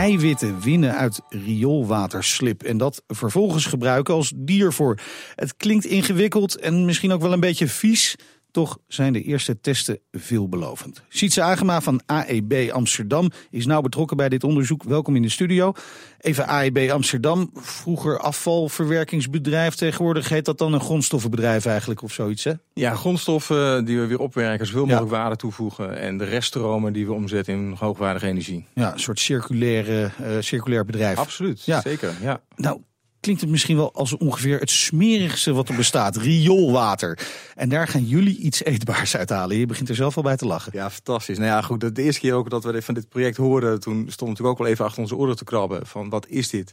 Eiwitten 0.00 0.60
winnen 0.60 0.96
uit 0.96 1.20
rioolwaterslip 1.28 2.62
en 2.62 2.76
dat 2.76 3.02
vervolgens 3.06 3.66
gebruiken 3.66 4.14
als 4.14 4.32
diervoer. 4.36 5.00
Het 5.34 5.56
klinkt 5.56 5.84
ingewikkeld 5.84 6.56
en 6.56 6.84
misschien 6.84 7.12
ook 7.12 7.20
wel 7.20 7.32
een 7.32 7.40
beetje 7.40 7.66
vies. 7.66 8.16
Toch 8.50 8.78
zijn 8.88 9.12
de 9.12 9.22
eerste 9.22 9.60
testen 9.60 9.98
veelbelovend. 10.12 11.02
Sietse 11.08 11.42
Agema 11.42 11.80
van 11.80 12.00
AEB 12.06 12.70
Amsterdam 12.72 13.30
is 13.50 13.66
nauw 13.66 13.80
betrokken 13.80 14.16
bij 14.16 14.28
dit 14.28 14.44
onderzoek. 14.44 14.82
Welkom 14.82 15.16
in 15.16 15.22
de 15.22 15.28
studio. 15.28 15.72
Even 16.18 16.46
AEB 16.46 16.90
Amsterdam, 16.90 17.50
vroeger 17.54 18.18
afvalverwerkingsbedrijf. 18.18 19.74
Tegenwoordig 19.74 20.28
heet 20.28 20.44
dat 20.44 20.58
dan 20.58 20.72
een 20.72 20.80
grondstoffenbedrijf 20.80 21.66
eigenlijk 21.66 22.02
of 22.02 22.12
zoiets 22.12 22.44
hè? 22.44 22.52
Ja, 22.74 22.94
grondstoffen 22.94 23.84
die 23.84 23.98
we 23.98 24.06
weer 24.06 24.18
opwerken, 24.18 24.66
zoveel 24.66 24.86
mogelijk 24.86 25.10
waarde 25.10 25.36
toevoegen. 25.36 25.98
En 25.98 26.16
de 26.16 26.24
reststromen 26.24 26.92
die 26.92 27.06
we 27.06 27.12
omzetten 27.12 27.54
in 27.54 27.76
hoogwaardige 27.78 28.26
energie. 28.26 28.66
Ja, 28.74 28.92
een 28.92 29.00
soort 29.00 29.20
circulaire, 29.20 30.10
uh, 30.20 30.36
circulair 30.40 30.84
bedrijf. 30.84 31.18
Absoluut, 31.18 31.64
ja. 31.64 31.80
zeker. 31.80 32.14
Ja. 32.20 32.40
Nou, 32.56 32.80
klinkt 33.20 33.40
het 33.40 33.50
misschien 33.50 33.76
wel 33.76 33.92
als 33.92 34.16
ongeveer 34.16 34.60
het 34.60 34.70
smerigste 34.70 35.52
wat 35.52 35.68
er 35.68 35.76
bestaat. 35.76 36.16
Rioolwater. 36.16 37.18
En 37.54 37.68
daar 37.68 37.88
gaan 37.88 38.04
jullie 38.04 38.36
iets 38.36 38.64
eetbaars 38.64 39.16
uithalen. 39.16 39.56
Je 39.56 39.66
begint 39.66 39.88
er 39.88 39.94
zelf 39.94 40.16
al 40.16 40.22
bij 40.22 40.36
te 40.36 40.46
lachen. 40.46 40.72
Ja, 40.74 40.90
fantastisch. 40.90 41.38
Nou 41.38 41.50
ja, 41.50 41.62
goed. 41.62 41.94
De 41.94 42.02
eerste 42.02 42.20
keer 42.20 42.34
ook 42.34 42.50
dat 42.50 42.64
we 42.64 42.82
van 42.82 42.94
dit 42.94 43.08
project 43.08 43.36
hoorden, 43.36 43.80
toen 43.80 44.06
stond 44.10 44.30
natuurlijk 44.30 44.58
ook 44.58 44.64
wel 44.64 44.72
even 44.72 44.84
achter 44.84 45.02
onze 45.02 45.16
oren 45.16 45.36
te 45.36 45.44
krabben. 45.44 45.86
Van 45.86 46.08
wat 46.08 46.26
is 46.28 46.48
dit? 46.48 46.72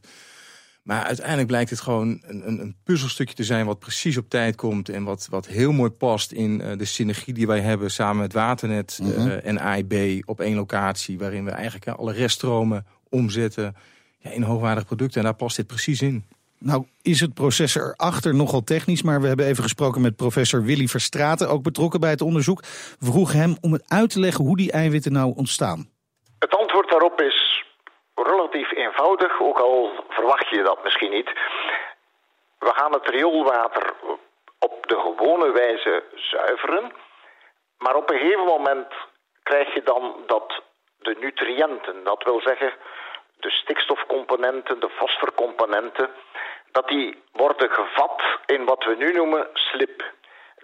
Maar 0.87 1.03
uiteindelijk 1.03 1.47
blijkt 1.47 1.69
het 1.69 1.79
gewoon 1.79 2.21
een, 2.21 2.47
een, 2.47 2.59
een, 2.59 2.75
puzzelstukje 2.83 3.35
te 3.35 3.43
zijn 3.43 3.65
wat 3.65 3.79
precies 3.79 4.17
op 4.17 4.29
tijd 4.29 4.55
komt. 4.55 4.89
En 4.89 5.03
wat, 5.03 5.27
wat 5.29 5.47
heel 5.47 5.71
mooi 5.71 5.89
past 5.89 6.31
in 6.31 6.61
uh, 6.63 6.77
de 6.77 6.85
synergie 6.85 7.33
die 7.33 7.47
wij 7.47 7.59
hebben 7.59 7.91
samen 7.91 8.21
met 8.21 8.33
Waternet 8.33 8.99
mm 9.01 9.11
-hmm. 9.11 9.27
uh, 9.27 9.45
en 9.45 9.59
AIB 9.59 10.21
op 10.25 10.39
één 10.39 10.55
locatie. 10.55 11.17
Waarin 11.17 11.45
we 11.45 11.51
eigenlijk 11.51 11.87
alle 11.87 12.13
reststromen 12.13 12.85
omzetten 13.09 13.75
ja, 14.19 14.29
in 14.29 14.41
hoogwaardig 14.41 14.85
producten. 14.85 15.19
En 15.19 15.25
daar 15.25 15.35
past 15.35 15.55
dit 15.55 15.67
precies 15.67 16.01
in. 16.01 16.25
Nou 16.59 16.85
is 17.01 17.19
het 17.19 17.33
proces 17.33 17.75
erachter 17.75 18.35
nogal 18.35 18.63
technisch, 18.63 19.03
maar 19.03 19.21
we 19.21 19.27
hebben 19.27 19.45
even 19.45 19.63
gesproken 19.63 20.01
met 20.01 20.15
professor 20.15 20.63
Willy 20.63 20.87
Verstraten, 20.87 21.49
ook 21.49 21.63
betrokken 21.63 21.99
bij 21.99 22.09
het 22.09 22.21
onderzoek. 22.21 22.61
We 22.99 23.05
vroegen 23.11 23.39
hem 23.39 23.57
om 23.61 23.73
het 23.73 23.83
uit 23.87 24.09
te 24.09 24.19
leggen 24.19 24.45
hoe 24.45 24.57
die 24.57 24.71
eiwitten 24.71 25.11
nou 25.11 25.33
ontstaan. 25.35 25.89
Het 26.39 26.55
antwoord 26.55 26.89
daarop 26.89 27.21
is 27.21 27.65
relatief 28.15 28.71
eenvoudig, 28.71 29.41
ook 29.41 29.59
al 29.59 30.05
verwacht 30.09 30.49
je 30.49 30.63
dat 30.63 30.83
misschien 30.83 31.11
niet. 31.11 31.31
We 32.59 32.71
gaan 32.75 32.93
het 32.93 33.07
rioolwater 33.07 33.93
op 34.59 34.87
de 34.87 34.95
gewone 34.95 35.51
wijze 35.51 36.03
zuiveren, 36.15 36.91
maar 37.77 37.95
op 37.95 38.09
een 38.09 38.19
gegeven 38.19 38.45
moment 38.45 38.93
krijg 39.43 39.73
je 39.73 39.81
dan 39.83 40.15
dat 40.27 40.61
de 40.97 41.15
nutriënten, 41.19 42.03
dat 42.03 42.23
wil 42.23 42.41
zeggen 42.41 42.73
de 43.39 43.49
stikstofcomponenten, 43.49 44.79
de 44.79 44.89
fosforcomponenten, 44.89 46.09
dat 46.71 46.87
die 46.87 47.23
worden 47.31 47.71
gevat 47.71 48.21
in 48.45 48.65
wat 48.65 48.83
we 48.83 48.95
nu 48.95 49.11
noemen 49.11 49.47
slip. 49.53 50.03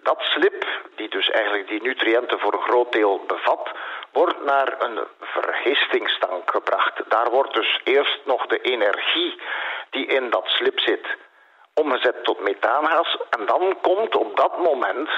Dat 0.02 0.20
slip, 0.20 0.66
die 0.96 1.08
dus 1.08 1.30
eigenlijk 1.30 1.68
die 1.68 1.82
nutriënten 1.82 2.38
voor 2.38 2.52
een 2.52 2.68
groot 2.68 2.92
deel 2.92 3.24
bevat, 3.26 3.70
wordt 4.12 4.44
naar 4.44 4.74
een 4.78 5.06
vergistingstank 5.20 6.50
gebracht. 6.50 7.10
Daar 7.10 7.30
wordt 7.30 7.54
dus 7.54 7.80
eerst 7.84 8.20
nog 8.24 8.46
de 8.46 8.60
energie 8.60 9.40
die 9.90 10.06
in 10.06 10.30
dat 10.30 10.46
slip 10.46 10.80
zit 10.80 11.16
omgezet 11.74 12.24
tot 12.24 12.40
methaangas. 12.40 13.18
En 13.30 13.46
dan 13.46 13.76
komt 13.80 14.16
op 14.16 14.36
dat 14.36 14.58
moment 14.58 15.10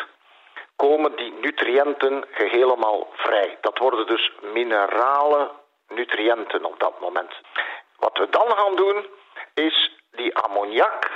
komen 0.77 1.17
die 1.17 1.33
nutriënten 1.41 2.25
helemaal 2.31 3.09
vrij. 3.13 3.59
Dat 3.61 3.79
worden 3.79 4.07
dus 4.07 4.33
minerale 4.41 5.51
nutriënten 5.89 6.65
op 6.65 6.81
dat 6.81 7.01
moment. 7.01 7.33
Wat 7.97 8.19
we 8.19 8.29
dan 8.31 8.57
gaan 8.57 8.77
doen, 8.77 9.07
is 9.55 9.97
die 10.11 10.37
ammoniak 10.37 11.11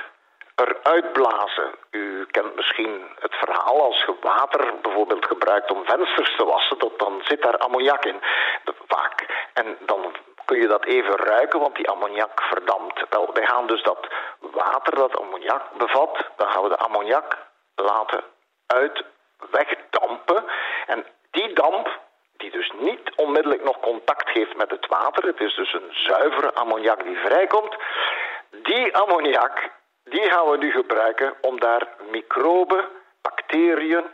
eruit 0.55 1.13
blazen. 1.13 1.75
U 1.91 2.27
kent 2.27 2.57
misschien 2.57 3.11
het 3.19 3.35
verhaal 3.35 3.83
als 3.83 4.01
je 4.01 4.15
water 4.21 4.81
bijvoorbeeld 4.83 5.27
gebruikt 5.27 5.71
om 5.71 5.85
vensters 5.85 6.37
te 6.37 6.45
wassen, 6.45 6.79
dat 6.79 6.99
dan 6.99 7.21
zit 7.25 7.43
daar 7.43 7.59
ammoniak 7.59 8.05
in, 8.05 8.21
vaak. 8.87 9.49
En 9.53 9.77
dan 9.81 10.15
kun 10.45 10.61
je 10.61 10.69
dat 10.69 10.85
even 10.85 11.17
ruiken, 11.17 11.61
want 11.61 11.77
die 11.77 11.89
ammoniak 11.91 12.43
verdampt. 12.43 13.05
Wel, 13.11 13.31
wij 13.33 13.47
gaan 13.47 13.67
dus 13.67 13.83
dat 13.83 14.09
water 14.41 14.95
dat 14.95 15.21
ammoniak 15.21 15.63
bevat, 15.77 16.31
dan 16.37 16.51
gaan 16.51 16.63
we 16.63 16.69
de 16.69 16.77
ammoniak 16.79 17.39
laten 17.75 18.25
uit 18.67 19.05
wegdampen. 19.51 20.45
En 20.87 21.07
die 21.31 21.53
damp, 21.53 22.01
die 22.37 22.51
dus 22.51 22.73
niet 22.79 23.17
onmiddellijk 23.31 23.65
nog 23.65 23.81
contact 23.81 24.29
heeft 24.29 24.57
met 24.57 24.71
het 24.71 24.87
water, 24.87 25.27
het 25.27 25.41
is 25.41 25.55
dus 25.55 25.73
een 25.73 25.91
zuivere 25.91 26.55
ammoniak 26.55 27.05
die 27.05 27.17
vrijkomt, 27.17 27.77
die 28.51 28.97
ammoniak, 28.97 29.71
die 30.05 30.31
gaan 30.31 30.51
we 30.51 30.57
nu 30.57 30.71
gebruiken 30.71 31.35
om 31.41 31.61
daar 31.61 31.89
microben, 32.11 32.85
bacteriën, 33.23 34.05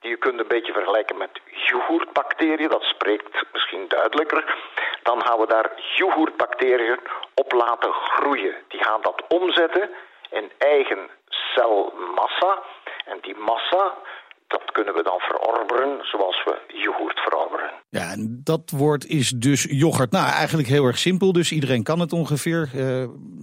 die 0.00 0.10
je 0.10 0.16
kunt 0.16 0.40
een 0.40 0.48
beetje 0.48 0.72
vergelijken 0.72 1.16
met 1.16 1.40
yoghurtbacteriën, 1.46 2.68
dat 2.68 2.82
spreekt 2.82 3.44
misschien 3.52 3.88
duidelijker. 3.88 4.56
Dan 5.02 5.22
gaan 5.26 5.38
we 5.38 5.46
daar 5.46 5.70
yoghurtbacteriën 5.96 6.98
op 7.34 7.52
laten 7.52 7.92
groeien. 7.92 8.54
Die 8.68 8.84
gaan 8.84 9.00
dat 9.02 9.22
omzetten 9.28 9.90
in 10.30 10.52
eigen 10.58 11.10
celmassa. 11.28 12.62
En 13.04 13.18
die 13.20 13.36
massa, 13.36 13.94
dat 14.54 14.72
kunnen 14.72 14.94
we 14.94 15.02
dan 15.02 15.18
verorberen 15.18 15.90
zoals 16.02 16.44
we 16.44 16.54
yoghurt 16.84 17.18
verorberen. 17.18 17.70
Ja, 17.88 18.10
en 18.10 18.40
dat 18.44 18.70
woord 18.70 19.06
is 19.06 19.28
dus 19.30 19.66
yoghurt. 19.70 20.10
Nou, 20.10 20.26
eigenlijk 20.30 20.68
heel 20.68 20.84
erg 20.84 20.98
simpel, 20.98 21.32
dus 21.32 21.52
iedereen 21.52 21.82
kan 21.82 22.00
het 22.00 22.12
ongeveer. 22.12 22.70
Uh, 22.74 22.80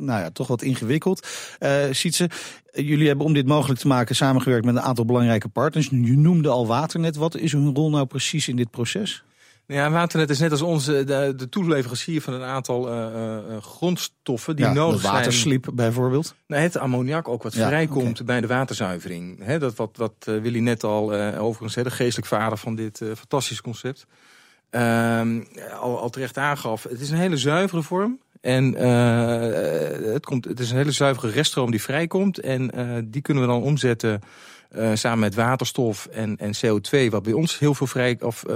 nou 0.07 0.19
ja, 0.19 0.29
toch 0.29 0.47
wat 0.47 0.61
ingewikkeld. 0.61 1.27
Uh, 1.59 1.83
Sietse, 1.91 2.29
jullie 2.71 3.07
hebben 3.07 3.25
om 3.25 3.33
dit 3.33 3.47
mogelijk 3.47 3.79
te 3.79 3.87
maken 3.87 4.15
samengewerkt 4.15 4.65
met 4.65 4.75
een 4.75 4.81
aantal 4.81 5.05
belangrijke 5.05 5.49
partners. 5.49 5.87
Je 5.87 6.17
noemde 6.17 6.49
al 6.49 6.67
Waternet. 6.67 7.15
Wat 7.15 7.35
is 7.35 7.51
hun 7.51 7.75
rol 7.75 7.89
nou 7.89 8.05
precies 8.05 8.47
in 8.47 8.55
dit 8.55 8.71
proces? 8.71 9.23
Ja, 9.71 9.91
Waternet 9.91 10.29
is 10.29 10.39
net 10.39 10.51
als 10.51 10.61
onze 10.61 11.03
de, 11.03 11.33
de 11.35 11.49
toeleverancier 11.49 12.21
van 12.21 12.33
een 12.33 12.43
aantal 12.43 12.93
uh, 12.93 13.07
uh, 13.49 13.57
grondstoffen 13.61 14.55
die 14.55 14.65
ja, 14.65 14.73
nodig 14.73 15.01
zijn. 15.01 15.13
waterslip 15.13 15.67
bijvoorbeeld. 15.73 16.35
Nou, 16.47 16.61
het 16.61 16.77
ammoniak 16.77 17.27
ook 17.27 17.43
wat 17.43 17.53
ja, 17.53 17.67
vrijkomt 17.67 18.21
okay. 18.21 18.25
bij 18.25 18.41
de 18.41 18.47
waterzuivering. 18.47 19.43
He, 19.43 19.59
dat 19.59 19.75
wat, 19.75 19.97
wat 19.97 20.13
Willy 20.25 20.59
net 20.59 20.83
al 20.83 21.13
overigens 21.13 21.83
de 21.83 21.91
geestelijk 21.91 22.27
vader 22.27 22.57
van 22.57 22.75
dit 22.75 23.01
fantastische 23.15 23.63
concept. 23.63 24.05
Ehm, 24.69 25.41
al, 25.79 25.99
al 25.99 26.09
terecht 26.09 26.37
aangaf, 26.37 26.83
het 26.83 27.01
is 27.01 27.09
een 27.09 27.17
hele 27.17 27.37
zuivere 27.37 27.81
vorm. 27.83 28.19
En 28.41 28.73
het, 30.13 30.25
komt, 30.25 30.45
het 30.45 30.59
is 30.59 30.71
een 30.71 30.77
hele 30.77 30.91
zuivere 30.91 31.29
reststroom 31.29 31.71
die 31.71 31.81
vrijkomt. 31.81 32.39
En 32.39 32.71
die 33.11 33.21
kunnen 33.21 33.43
we 33.43 33.49
dan 33.49 33.61
omzetten 33.61 34.21
uh, 34.75 34.91
samen 34.93 35.19
met 35.19 35.35
waterstof 35.35 36.05
en, 36.05 36.37
en 36.37 36.53
CO2, 36.55 37.09
wat 37.09 37.23
bij 37.23 37.33
ons 37.33 37.59
heel 37.59 37.73
veel 37.73 37.87
vrij 37.87 38.17
of, 38.21 38.43
uh, 38.49 38.55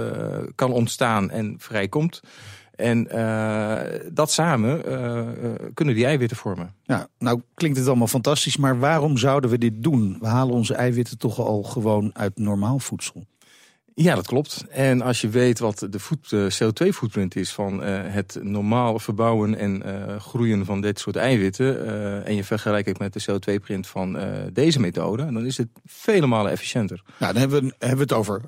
kan 0.54 0.72
ontstaan 0.72 1.30
en 1.30 1.54
vrijkomt. 1.58 2.20
En 2.74 3.08
uh, 3.14 3.80
dat 4.12 4.30
samen 4.30 4.82
kunnen 5.74 5.94
die 5.94 6.04
eiwitten 6.04 6.36
vormen. 6.36 6.74
Ja, 6.82 7.08
nou 7.18 7.40
klinkt 7.54 7.78
het 7.78 7.86
allemaal 7.86 8.06
fantastisch, 8.06 8.56
maar 8.56 8.78
waarom 8.78 9.16
zouden 9.16 9.50
we 9.50 9.58
dit 9.58 9.82
doen? 9.82 10.16
We 10.20 10.26
halen 10.26 10.54
onze 10.54 10.74
eiwitten 10.74 11.18
toch 11.18 11.38
al 11.38 11.62
gewoon 11.62 12.10
uit 12.14 12.38
normaal 12.38 12.78
voedsel. 12.78 13.26
Ja, 13.98 14.14
dat 14.14 14.26
klopt. 14.26 14.64
En 14.70 15.02
als 15.02 15.20
je 15.20 15.28
weet 15.28 15.58
wat 15.58 15.86
de 15.90 16.48
CO2-footprint 16.52 17.36
is 17.36 17.52
van 17.52 17.82
uh, 17.82 17.98
het 18.02 18.38
normaal 18.42 18.98
verbouwen 18.98 19.58
en 19.58 19.82
uh, 19.86 20.16
groeien 20.20 20.64
van 20.64 20.80
dit 20.80 20.98
soort 20.98 21.16
eiwitten, 21.16 22.24
en 22.24 22.34
je 22.34 22.44
vergelijkt 22.44 22.88
het 22.88 22.98
met 22.98 23.12
de 23.12 23.24
CO2-print 23.30 23.86
van 23.86 24.18
deze 24.52 24.80
methode, 24.80 25.32
dan 25.32 25.46
is 25.46 25.56
het 25.56 25.68
vele 25.84 26.26
malen 26.26 26.52
efficiënter. 26.52 27.02
Nou, 27.18 27.32
dan 27.32 27.40
hebben 27.40 27.64
we, 27.64 27.74
hebben 27.78 28.06
het 28.06 28.12
over 28.12 28.42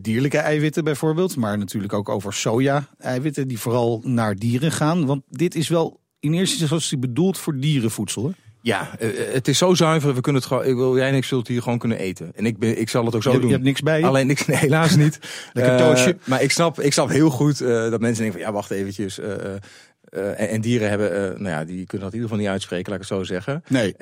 dierlijke 0.00 0.38
eiwitten 0.38 0.84
bijvoorbeeld, 0.84 1.36
maar 1.36 1.58
natuurlijk 1.58 1.92
ook 1.92 2.08
over 2.08 2.32
soja-eiwitten 2.32 3.48
die 3.48 3.58
vooral 3.58 4.00
naar 4.04 4.36
dieren 4.36 4.72
gaan. 4.72 5.06
Want 5.06 5.22
dit 5.28 5.54
is 5.54 5.68
wel 5.68 6.00
in 6.20 6.34
eerste 6.34 6.60
instantie 6.60 6.98
bedoeld 6.98 7.38
voor 7.38 7.58
dierenvoedsel. 7.58 8.34
Ja, 8.64 8.90
het 9.32 9.48
is 9.48 9.58
zo 9.58 9.74
zuiver. 9.74 10.14
We 10.14 10.20
kunnen 10.20 10.40
het 10.40 10.50
gewoon. 10.50 10.64
Ik 10.64 10.74
wil 10.74 10.96
jij 10.96 11.08
en 11.08 11.14
ik 11.14 11.24
zult 11.24 11.48
hier 11.48 11.62
gewoon 11.62 11.78
kunnen 11.78 11.98
eten. 11.98 12.32
En 12.34 12.46
ik, 12.46 12.58
ben, 12.58 12.80
ik 12.80 12.88
zal 12.88 13.04
het 13.04 13.14
ook 13.14 13.22
zo 13.22 13.32
je, 13.32 13.38
doen. 13.38 13.46
Je 13.46 13.52
hebt 13.52 13.64
niks 13.64 13.80
bij 13.80 13.98
je? 13.98 14.06
Alleen 14.06 14.26
niks, 14.26 14.46
nee, 14.46 14.56
helaas 14.56 14.96
niet. 14.96 15.18
Lekker 15.52 15.76
toosje. 15.76 16.16
maar 16.24 16.42
ik 16.42 16.50
snap, 16.50 16.80
ik 16.80 16.92
snap 16.92 17.08
heel 17.08 17.30
goed 17.30 17.58
dat 17.58 18.00
mensen 18.00 18.22
denken 18.22 18.32
van 18.32 18.40
ja, 18.40 18.52
wacht 18.52 18.70
eventjes. 18.70 19.18
Uh, 19.18 20.52
en, 20.52 20.60
dieren 20.60 20.88
hebben, 20.88 21.10
nou 21.42 21.54
ja, 21.54 21.64
die 21.64 21.86
kunnen 21.86 22.06
dat 22.06 22.14
in 22.14 22.20
ieder 22.20 22.20
geval 22.22 22.36
niet 22.36 22.48
uitspreken, 22.48 22.92
laat 22.92 23.02
ik 23.02 23.08
het 23.08 23.18
zo 23.18 23.24
zeggen. 23.24 23.62
Nee. 23.68 23.94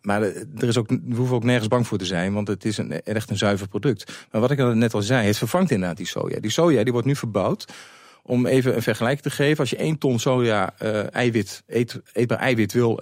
Maar 0.00 0.22
er 0.22 0.68
is 0.68 0.78
ook, 0.78 0.88
we 0.88 1.16
hoeven 1.16 1.36
ook 1.36 1.44
nergens 1.44 1.68
bang 1.68 1.86
voor 1.86 1.98
te 1.98 2.04
zijn, 2.04 2.32
want 2.32 2.48
het 2.48 2.64
is 2.64 2.78
een, 2.78 3.02
echt 3.02 3.30
een 3.30 3.38
zuiver 3.38 3.68
product. 3.68 4.12
Maar 4.30 4.40
wat 4.40 4.50
ik 4.50 4.74
net 4.74 4.94
al 4.94 5.02
zei, 5.02 5.26
het 5.26 5.38
vervangt 5.38 5.70
inderdaad 5.70 5.96
die 5.96 6.06
soja. 6.06 6.40
Die 6.40 6.50
soja 6.50 6.82
die 6.82 6.92
wordt 6.92 7.06
nu 7.06 7.16
verbouwd. 7.16 7.66
Om 8.26 8.46
even 8.46 8.76
een 8.76 8.82
vergelijking 8.82 9.22
te 9.22 9.30
geven, 9.30 9.58
als 9.58 9.70
je 9.70 9.76
1 9.76 9.98
ton 9.98 10.18
soja 10.18 10.78
eiwit, 11.10 11.62
eet, 11.66 12.00
eetbaar 12.12 12.38
eiwit 12.38 12.72
wil, 12.72 13.00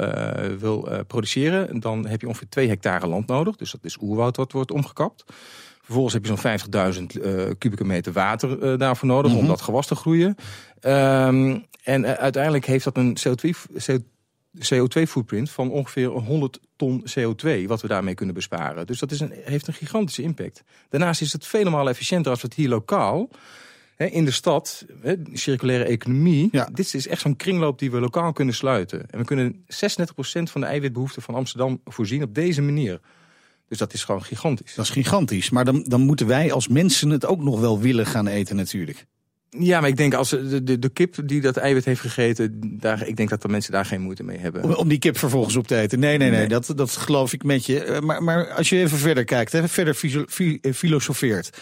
wil 0.58 0.88
produceren, 1.06 1.80
dan 1.80 2.06
heb 2.06 2.20
je 2.20 2.26
ongeveer 2.26 2.48
2 2.48 2.68
hectare 2.68 3.06
land 3.06 3.26
nodig. 3.26 3.56
Dus 3.56 3.70
dat 3.70 3.84
is 3.84 3.96
oerwoud 4.00 4.36
wat 4.36 4.52
wordt 4.52 4.70
omgekapt. 4.70 5.24
Vervolgens 5.82 6.14
heb 6.14 6.26
je 6.26 6.36
zo'n 6.36 7.16
50.000 7.16 7.22
uh, 7.22 7.50
kubieke 7.58 7.84
meter 7.84 8.12
water 8.12 8.78
daarvoor 8.78 9.08
nodig 9.08 9.30
mm 9.30 9.36
-hmm. 9.36 9.46
om 9.46 9.50
dat 9.50 9.62
gewas 9.62 9.86
te 9.86 9.94
groeien. 9.94 10.36
Um, 10.80 11.66
en 11.82 12.18
uiteindelijk 12.18 12.66
heeft 12.66 12.84
dat 12.84 12.96
een 12.96 13.16
CO2-footprint 14.58 15.50
CO2 15.50 15.52
van 15.52 15.70
ongeveer 15.70 16.08
100 16.08 16.60
ton 16.76 17.04
CO2, 17.18 17.66
wat 17.66 17.80
we 17.80 17.88
daarmee 17.88 18.14
kunnen 18.14 18.34
besparen. 18.34 18.86
Dus 18.86 18.98
dat 18.98 19.10
is 19.10 19.20
een, 19.20 19.32
heeft 19.34 19.66
een 19.66 19.74
gigantische 19.74 20.22
impact. 20.22 20.62
Daarnaast 20.88 21.20
is 21.20 21.32
het 21.32 21.46
vele 21.46 21.70
malen 21.70 21.92
efficiënter 21.92 22.30
als 22.30 22.40
we 22.40 22.46
het 22.46 22.56
hier 22.56 22.68
lokaal 22.68 23.30
hè, 23.96 24.06
in 24.06 24.24
de 24.24 24.30
stad, 24.30 24.86
hè, 25.00 25.14
circulaire 25.32 25.84
economie. 25.84 26.48
Ja. 26.52 26.68
Dit 26.72 26.94
is 26.94 27.06
echt 27.06 27.20
zo'n 27.20 27.36
kringloop 27.36 27.78
die 27.78 27.90
we 27.90 28.00
lokaal 28.00 28.32
kunnen 28.32 28.54
sluiten. 28.54 29.10
En 29.10 29.18
we 29.18 29.24
kunnen 29.24 29.64
36% 29.66 30.42
van 30.42 30.60
de 30.60 30.66
eiwitbehoefte 30.66 31.20
van 31.20 31.34
Amsterdam 31.34 31.80
voorzien 31.84 32.22
op 32.22 32.34
deze 32.34 32.62
manier. 32.62 33.00
Dus 33.68 33.78
dat 33.78 33.92
is 33.92 34.04
gewoon 34.04 34.24
gigantisch. 34.24 34.74
Dat 34.74 34.84
is 34.84 34.90
gigantisch. 34.90 35.50
Maar 35.50 35.64
dan, 35.64 35.82
dan 35.82 36.00
moeten 36.00 36.26
wij 36.26 36.52
als 36.52 36.68
mensen 36.68 37.10
het 37.10 37.26
ook 37.26 37.42
nog 37.42 37.60
wel 37.60 37.80
willen 37.80 38.06
gaan 38.06 38.26
eten 38.26 38.56
natuurlijk. 38.56 39.06
Ja, 39.58 39.80
maar 39.80 39.88
ik 39.88 39.96
denk 39.96 40.14
als 40.14 40.30
de, 40.30 40.62
de, 40.62 40.78
de 40.78 40.88
kip 40.88 41.16
die 41.24 41.40
dat 41.40 41.56
eiwit 41.56 41.84
heeft 41.84 42.00
gegeten, 42.00 42.78
daar, 42.78 43.06
ik 43.06 43.16
denk 43.16 43.28
dat 43.28 43.42
de 43.42 43.48
mensen 43.48 43.72
daar 43.72 43.84
geen 43.84 44.00
moeite 44.00 44.22
mee 44.22 44.38
hebben. 44.38 44.64
Om, 44.64 44.72
om 44.72 44.88
die 44.88 44.98
kip 44.98 45.18
vervolgens 45.18 45.56
op 45.56 45.66
te 45.66 45.76
eten. 45.76 45.98
Nee, 45.98 46.18
nee, 46.18 46.30
nee, 46.30 46.38
nee. 46.38 46.48
Dat, 46.48 46.72
dat 46.76 46.90
geloof 46.90 47.32
ik 47.32 47.44
met 47.44 47.66
je. 47.66 47.98
Maar, 48.02 48.22
maar 48.22 48.50
als 48.50 48.68
je 48.68 48.78
even 48.78 48.98
verder 48.98 49.24
kijkt, 49.24 49.52
hè, 49.52 49.68
verder 49.68 49.94
filosofeert. 50.74 51.58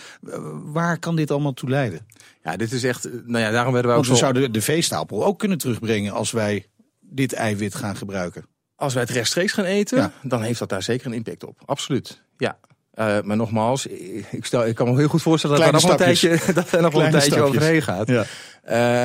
Waar 0.65 0.99
kan 0.99 1.17
dit 1.17 1.31
allemaal 1.31 1.53
toe 1.53 1.69
leiden? 1.69 2.07
Ja, 2.43 2.57
dit 2.57 2.73
is 2.73 2.85
echt. 2.85 3.09
Nou 3.27 3.45
ja, 3.45 3.51
daarom 3.51 3.73
werden 3.73 3.91
we 3.91 3.97
Want 3.97 4.09
ook. 4.09 4.13
we 4.13 4.19
zo... 4.19 4.25
zouden 4.25 4.53
de 4.53 4.63
veestapel 4.63 5.25
ook 5.25 5.39
kunnen 5.39 5.59
terugbrengen 5.59 6.13
als 6.13 6.31
wij 6.31 6.67
dit 7.01 7.33
eiwit 7.33 7.75
gaan 7.75 7.97
gebruiken. 7.97 8.45
Als 8.75 8.95
wij 8.95 9.03
het 9.03 9.13
rechtstreeks 9.13 9.53
gaan 9.53 9.65
eten, 9.65 9.99
ja. 9.99 10.13
dan 10.23 10.43
heeft 10.43 10.59
dat 10.59 10.69
daar 10.69 10.83
zeker 10.83 11.07
een 11.07 11.13
impact 11.13 11.45
op. 11.45 11.63
Absoluut. 11.65 12.23
Ja. 12.37 12.59
Uh, 13.01 13.19
maar 13.25 13.37
nogmaals, 13.37 13.87
ik, 14.31 14.45
stel, 14.45 14.67
ik 14.67 14.75
kan 14.75 14.89
me 14.89 14.97
heel 14.97 15.09
goed 15.09 15.23
voorstellen 15.23 15.57
dat 15.57 15.67
er 15.67 15.73
nog 15.73 15.91
een 15.91 15.97
tijdje, 15.97 16.39
dat 16.55 16.73
er 16.73 16.83
nog 16.83 16.95
een 16.95 17.11
tijdje 17.11 17.41
overheen 17.41 17.83
gaat. 17.83 18.09
Ja. 18.09 18.25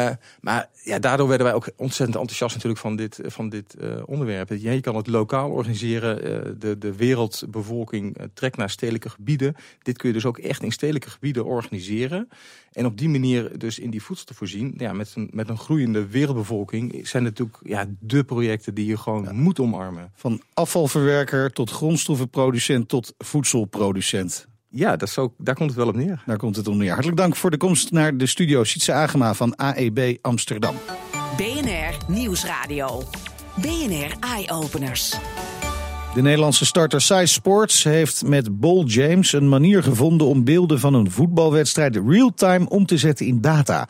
Uh, 0.07 0.15
maar 0.41 0.67
ja, 0.85 0.99
daardoor 0.99 1.27
werden 1.27 1.47
wij 1.47 1.55
ook 1.55 1.69
ontzettend 1.75 2.17
enthousiast 2.17 2.53
natuurlijk 2.53 2.81
van 2.81 2.95
dit, 2.95 3.19
van 3.23 3.49
dit 3.49 3.75
uh, 3.79 4.01
onderwerp. 4.05 4.49
Je 4.49 4.81
kan 4.81 4.95
het 4.95 5.07
lokaal 5.07 5.49
organiseren. 5.49 6.59
de, 6.59 6.77
de 6.77 6.95
wereldbevolking 6.95 8.17
trekt 8.33 8.57
naar 8.57 8.69
stedelijke 8.69 9.09
gebieden. 9.09 9.55
Dit 9.81 9.97
kun 9.97 10.07
je 10.07 10.13
dus 10.13 10.25
ook 10.25 10.37
echt 10.37 10.63
in 10.63 10.71
stedelijke 10.71 11.09
gebieden 11.09 11.45
organiseren. 11.45 12.27
En 12.71 12.85
op 12.85 12.97
die 12.97 13.09
manier 13.09 13.57
dus 13.57 13.79
in 13.79 13.89
die 13.89 14.03
voedsel 14.03 14.25
te 14.25 14.33
voorzien. 14.33 14.73
Ja, 14.77 14.93
met, 14.93 15.13
een, 15.15 15.29
met 15.33 15.49
een 15.49 15.57
groeiende 15.57 16.07
wereldbevolking 16.07 17.07
zijn 17.07 17.23
natuurlijk 17.23 17.57
ja, 17.63 17.85
de 17.99 18.23
projecten 18.23 18.73
die 18.73 18.85
je 18.85 18.97
gewoon 18.97 19.23
ja. 19.23 19.31
moet 19.33 19.59
omarmen. 19.59 20.11
Van 20.15 20.41
afvalverwerker 20.53 21.51
tot 21.51 21.71
grondstoffenproducent 21.71 22.87
tot 22.87 23.13
voedselproducent. 23.17 24.47
Ja, 24.77 24.96
dat 24.96 25.08
is 25.08 25.17
ook, 25.17 25.34
daar 25.38 25.55
komt 25.55 25.70
het 25.70 25.79
wel 25.79 25.88
op 25.88 25.96
neer. 25.96 26.24
Daar 26.25 26.38
komt 26.38 26.55
het 26.55 26.67
op 26.67 26.75
neer. 26.75 26.91
Hartelijk 26.91 27.17
dank 27.17 27.36
voor 27.36 27.51
de 27.51 27.58
komst 27.58 27.91
naar 27.91 28.17
de 28.17 28.25
studio 28.25 28.63
Sietse 28.63 28.94
Agema 28.94 29.34
van 29.34 29.55
AEB 29.55 30.17
Amsterdam. 30.22 30.75
BNR 31.38 31.98
Nieuwsradio. 32.08 33.03
BNR 33.55 34.15
Eye 34.20 34.51
Openers. 34.51 35.16
De 36.14 36.22
Nederlandse 36.22 36.66
starter 36.66 37.01
Size 37.01 37.33
Sports 37.33 37.83
heeft 37.83 38.24
met 38.25 38.59
Bol 38.59 38.85
James 38.85 39.33
een 39.33 39.50
manier 39.50 39.83
gevonden 39.83 40.27
om 40.27 40.44
beelden 40.44 40.79
van 40.79 40.94
een 40.94 41.11
voetbalwedstrijd 41.11 41.96
real-time 42.07 42.70
om 42.70 42.85
te 42.85 42.98
zetten 42.98 43.25
in 43.25 43.42
data. 43.42 43.88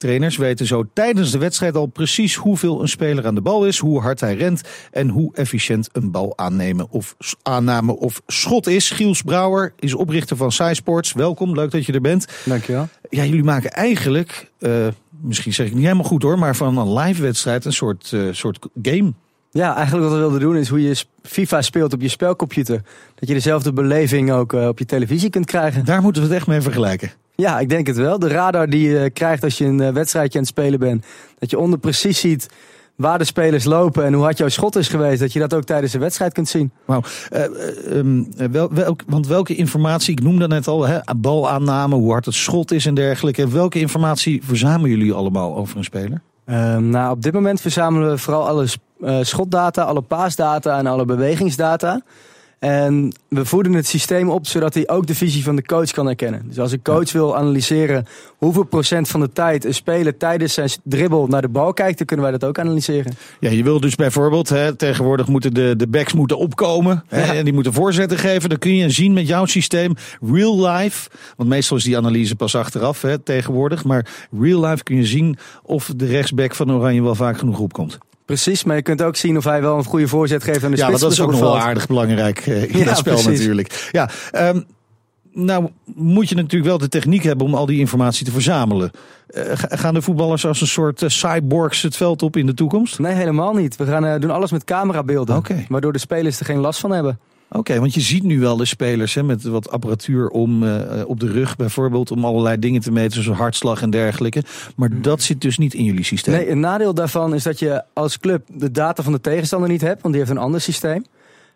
Trainers 0.00 0.36
weten 0.36 0.66
zo 0.66 0.84
tijdens 0.92 1.30
de 1.30 1.38
wedstrijd 1.38 1.76
al 1.76 1.86
precies 1.86 2.34
hoeveel 2.34 2.80
een 2.80 2.88
speler 2.88 3.26
aan 3.26 3.34
de 3.34 3.40
bal 3.40 3.66
is, 3.66 3.78
hoe 3.78 4.00
hard 4.00 4.20
hij 4.20 4.34
rent 4.34 4.62
en 4.90 5.08
hoe 5.08 5.34
efficiënt 5.34 5.88
een 5.92 6.10
bal 6.10 6.32
aannemen 6.36 6.90
of 6.90 7.16
aanname 7.42 7.96
of 7.96 8.22
schot 8.26 8.66
is. 8.66 8.90
Giels 8.90 9.22
Brouwer 9.22 9.72
is 9.78 9.94
oprichter 9.94 10.36
van 10.36 10.52
SciSports. 10.52 11.12
Welkom, 11.12 11.54
leuk 11.54 11.70
dat 11.70 11.86
je 11.86 11.92
er 11.92 12.00
bent. 12.00 12.26
Dankjewel. 12.44 12.88
Ja, 13.08 13.24
jullie 13.24 13.44
maken 13.44 13.70
eigenlijk, 13.70 14.50
uh, 14.58 14.86
misschien 15.20 15.52
zeg 15.52 15.66
ik 15.66 15.74
niet 15.74 15.82
helemaal 15.82 16.04
goed 16.04 16.22
hoor, 16.22 16.38
maar 16.38 16.56
van 16.56 16.78
een 16.78 16.92
live 16.92 17.22
wedstrijd 17.22 17.64
een 17.64 17.72
soort, 17.72 18.10
uh, 18.14 18.32
soort 18.32 18.58
game. 18.82 19.12
Ja, 19.50 19.76
eigenlijk 19.76 20.04
wat 20.04 20.14
we 20.14 20.20
wilden 20.20 20.40
doen 20.40 20.56
is 20.56 20.68
hoe 20.68 20.82
je 20.82 21.04
FIFA 21.22 21.62
speelt 21.62 21.92
op 21.92 22.00
je 22.00 22.08
spelcomputer. 22.08 22.82
Dat 23.14 23.28
je 23.28 23.34
dezelfde 23.34 23.72
beleving 23.72 24.32
ook 24.32 24.52
uh, 24.52 24.68
op 24.68 24.78
je 24.78 24.84
televisie 24.84 25.30
kunt 25.30 25.46
krijgen. 25.46 25.84
Daar 25.84 26.02
moeten 26.02 26.22
we 26.22 26.28
het 26.28 26.36
echt 26.36 26.46
mee 26.46 26.60
vergelijken. 26.60 27.10
Ja, 27.40 27.58
ik 27.58 27.68
denk 27.68 27.86
het 27.86 27.96
wel. 27.96 28.18
De 28.18 28.28
radar 28.28 28.68
die 28.68 28.88
je 28.88 29.10
krijgt 29.10 29.44
als 29.44 29.58
je 29.58 29.64
een 29.64 29.80
uh, 29.80 29.88
wedstrijdje 29.88 30.38
aan 30.38 30.44
het 30.44 30.52
spelen 30.52 30.78
bent. 30.78 31.06
Dat 31.38 31.50
je 31.50 31.58
onder 31.58 31.78
precies 31.78 32.20
ziet 32.20 32.48
waar 32.96 33.18
de 33.18 33.24
spelers 33.24 33.64
lopen 33.64 34.04
en 34.04 34.12
hoe 34.12 34.22
hard 34.22 34.38
jouw 34.38 34.48
schot 34.48 34.76
is 34.76 34.88
geweest. 34.88 35.20
Dat 35.20 35.32
je 35.32 35.38
dat 35.38 35.54
ook 35.54 35.64
tijdens 35.64 35.92
de 35.92 35.98
wedstrijd 35.98 36.32
kunt 36.32 36.48
zien. 36.48 36.70
Wauw. 36.84 37.02
Uh, 37.32 37.96
um, 37.96 38.28
wel, 38.50 38.72
welk, 38.72 39.02
want 39.06 39.26
welke 39.26 39.54
informatie, 39.54 40.12
ik 40.12 40.22
noemde 40.22 40.46
net 40.46 40.66
al, 40.68 40.86
hè, 40.86 40.98
balaanname, 41.16 41.94
hoe 41.94 42.10
hard 42.10 42.24
het 42.24 42.34
schot 42.34 42.72
is 42.72 42.86
en 42.86 42.94
dergelijke. 42.94 43.48
Welke 43.48 43.78
informatie 43.78 44.40
verzamelen 44.44 44.90
jullie 44.90 45.12
allemaal 45.12 45.56
over 45.56 45.76
een 45.76 45.84
speler? 45.84 46.20
Uh, 46.46 46.76
nou, 46.76 47.12
op 47.12 47.22
dit 47.22 47.32
moment 47.32 47.60
verzamelen 47.60 48.10
we 48.10 48.18
vooral 48.18 48.48
alle 48.48 48.66
uh, 49.00 49.18
schotdata, 49.22 49.82
alle 49.82 50.02
paasdata 50.02 50.78
en 50.78 50.86
alle 50.86 51.04
bewegingsdata. 51.04 52.02
En 52.60 53.12
we 53.28 53.44
voeden 53.44 53.72
het 53.72 53.86
systeem 53.86 54.30
op 54.30 54.46
zodat 54.46 54.74
hij 54.74 54.88
ook 54.88 55.06
de 55.06 55.14
visie 55.14 55.44
van 55.44 55.56
de 55.56 55.64
coach 55.64 55.90
kan 55.90 56.06
herkennen. 56.06 56.42
Dus 56.46 56.58
als 56.58 56.72
een 56.72 56.82
coach 56.82 57.12
wil 57.12 57.36
analyseren 57.36 58.06
hoeveel 58.36 58.62
procent 58.62 59.08
van 59.08 59.20
de 59.20 59.32
tijd 59.32 59.64
een 59.64 59.74
speler 59.74 60.16
tijdens 60.16 60.54
zijn 60.54 60.70
dribbel 60.84 61.26
naar 61.26 61.42
de 61.42 61.48
bal 61.48 61.72
kijkt, 61.72 61.98
dan 61.98 62.06
kunnen 62.06 62.26
wij 62.26 62.38
dat 62.38 62.48
ook 62.48 62.58
analyseren. 62.58 63.12
Ja, 63.38 63.50
je 63.50 63.62
wil 63.62 63.80
dus 63.80 63.94
bijvoorbeeld, 63.94 64.48
hè, 64.48 64.74
tegenwoordig 64.74 65.26
moeten 65.26 65.54
de, 65.54 65.74
de 65.76 65.88
backs 65.88 66.12
moeten 66.12 66.38
opkomen 66.38 67.04
hè, 67.08 67.24
ja. 67.24 67.34
en 67.34 67.44
die 67.44 67.52
moeten 67.52 67.72
voorzetten 67.72 68.18
geven. 68.18 68.48
Dan 68.48 68.58
kun 68.58 68.74
je 68.74 68.90
zien 68.90 69.12
met 69.12 69.28
jouw 69.28 69.46
systeem, 69.46 69.94
real 70.32 70.66
life, 70.66 71.10
want 71.36 71.48
meestal 71.48 71.76
is 71.76 71.84
die 71.84 71.96
analyse 71.96 72.36
pas 72.36 72.54
achteraf 72.54 73.02
hè, 73.02 73.18
tegenwoordig. 73.18 73.84
Maar 73.84 74.28
real 74.40 74.64
life 74.64 74.82
kun 74.82 74.96
je 74.96 75.06
zien 75.06 75.38
of 75.62 75.92
de 75.96 76.06
rechtsback 76.06 76.54
van 76.54 76.72
Oranje 76.72 77.02
wel 77.02 77.14
vaak 77.14 77.38
genoeg 77.38 77.58
opkomt. 77.58 77.98
Precies, 78.30 78.64
maar 78.64 78.76
je 78.76 78.82
kunt 78.82 79.02
ook 79.02 79.16
zien 79.16 79.36
of 79.36 79.44
hij 79.44 79.60
wel 79.60 79.78
een 79.78 79.84
goede 79.84 80.08
voorzet 80.08 80.44
geeft 80.44 80.64
aan 80.64 80.70
de 80.70 80.76
ja, 80.76 80.84
spits. 80.84 81.00
Ja, 81.00 81.06
dat 81.06 81.12
is 81.16 81.20
ook 81.20 81.30
nog 81.30 81.40
wel 81.40 81.58
aardig 81.58 81.86
belangrijk 81.86 82.46
uh, 82.46 82.62
in 82.62 82.78
ja, 82.78 82.84
dat 82.84 82.96
spel 82.96 83.14
precies. 83.14 83.38
natuurlijk. 83.38 83.88
Ja, 83.92 84.10
um, 84.32 84.64
nou 85.32 85.68
moet 85.84 86.28
je 86.28 86.34
natuurlijk 86.34 86.64
wel 86.64 86.78
de 86.78 86.88
techniek 86.88 87.22
hebben 87.22 87.46
om 87.46 87.54
al 87.54 87.66
die 87.66 87.78
informatie 87.78 88.24
te 88.24 88.30
verzamelen. 88.30 88.90
Uh, 89.30 89.42
gaan 89.54 89.94
de 89.94 90.02
voetballers 90.02 90.46
als 90.46 90.60
een 90.60 90.66
soort 90.66 91.02
uh, 91.02 91.08
cyborgs 91.08 91.82
het 91.82 91.96
veld 91.96 92.22
op 92.22 92.36
in 92.36 92.46
de 92.46 92.54
toekomst? 92.54 92.98
Nee, 92.98 93.14
helemaal 93.14 93.54
niet. 93.54 93.76
We 93.76 93.86
gaan 93.86 94.04
uh, 94.04 94.14
doen 94.18 94.30
alles 94.30 94.50
met 94.50 94.64
camerabeelden, 94.64 95.36
okay. 95.36 95.66
waardoor 95.68 95.92
de 95.92 95.98
spelers 95.98 96.40
er 96.40 96.46
geen 96.46 96.58
last 96.58 96.80
van 96.80 96.90
hebben. 96.90 97.18
Oké, 97.50 97.58
okay, 97.58 97.80
want 97.80 97.94
je 97.94 98.00
ziet 98.00 98.22
nu 98.22 98.40
wel 98.40 98.56
de 98.56 98.64
spelers 98.64 99.14
hè, 99.14 99.22
met 99.22 99.42
wat 99.42 99.70
apparatuur 99.70 100.28
om 100.28 100.62
uh, 100.62 100.80
op 101.06 101.20
de 101.20 101.26
rug 101.32 101.56
bijvoorbeeld, 101.56 102.10
om 102.10 102.24
allerlei 102.24 102.58
dingen 102.58 102.80
te 102.80 102.92
meten, 102.92 103.22
zoals 103.22 103.38
hartslag 103.38 103.82
en 103.82 103.90
dergelijke. 103.90 104.42
Maar 104.76 105.00
dat 105.00 105.22
zit 105.22 105.40
dus 105.40 105.58
niet 105.58 105.74
in 105.74 105.84
jullie 105.84 106.04
systeem. 106.04 106.34
Nee, 106.34 106.50
een 106.50 106.60
nadeel 106.60 106.94
daarvan 106.94 107.34
is 107.34 107.42
dat 107.42 107.58
je 107.58 107.82
als 107.92 108.18
club 108.18 108.46
de 108.52 108.70
data 108.70 109.02
van 109.02 109.12
de 109.12 109.20
tegenstander 109.20 109.68
niet 109.68 109.80
hebt, 109.80 110.02
want 110.02 110.14
die 110.14 110.22
heeft 110.22 110.36
een 110.36 110.42
ander 110.42 110.60
systeem. 110.60 111.04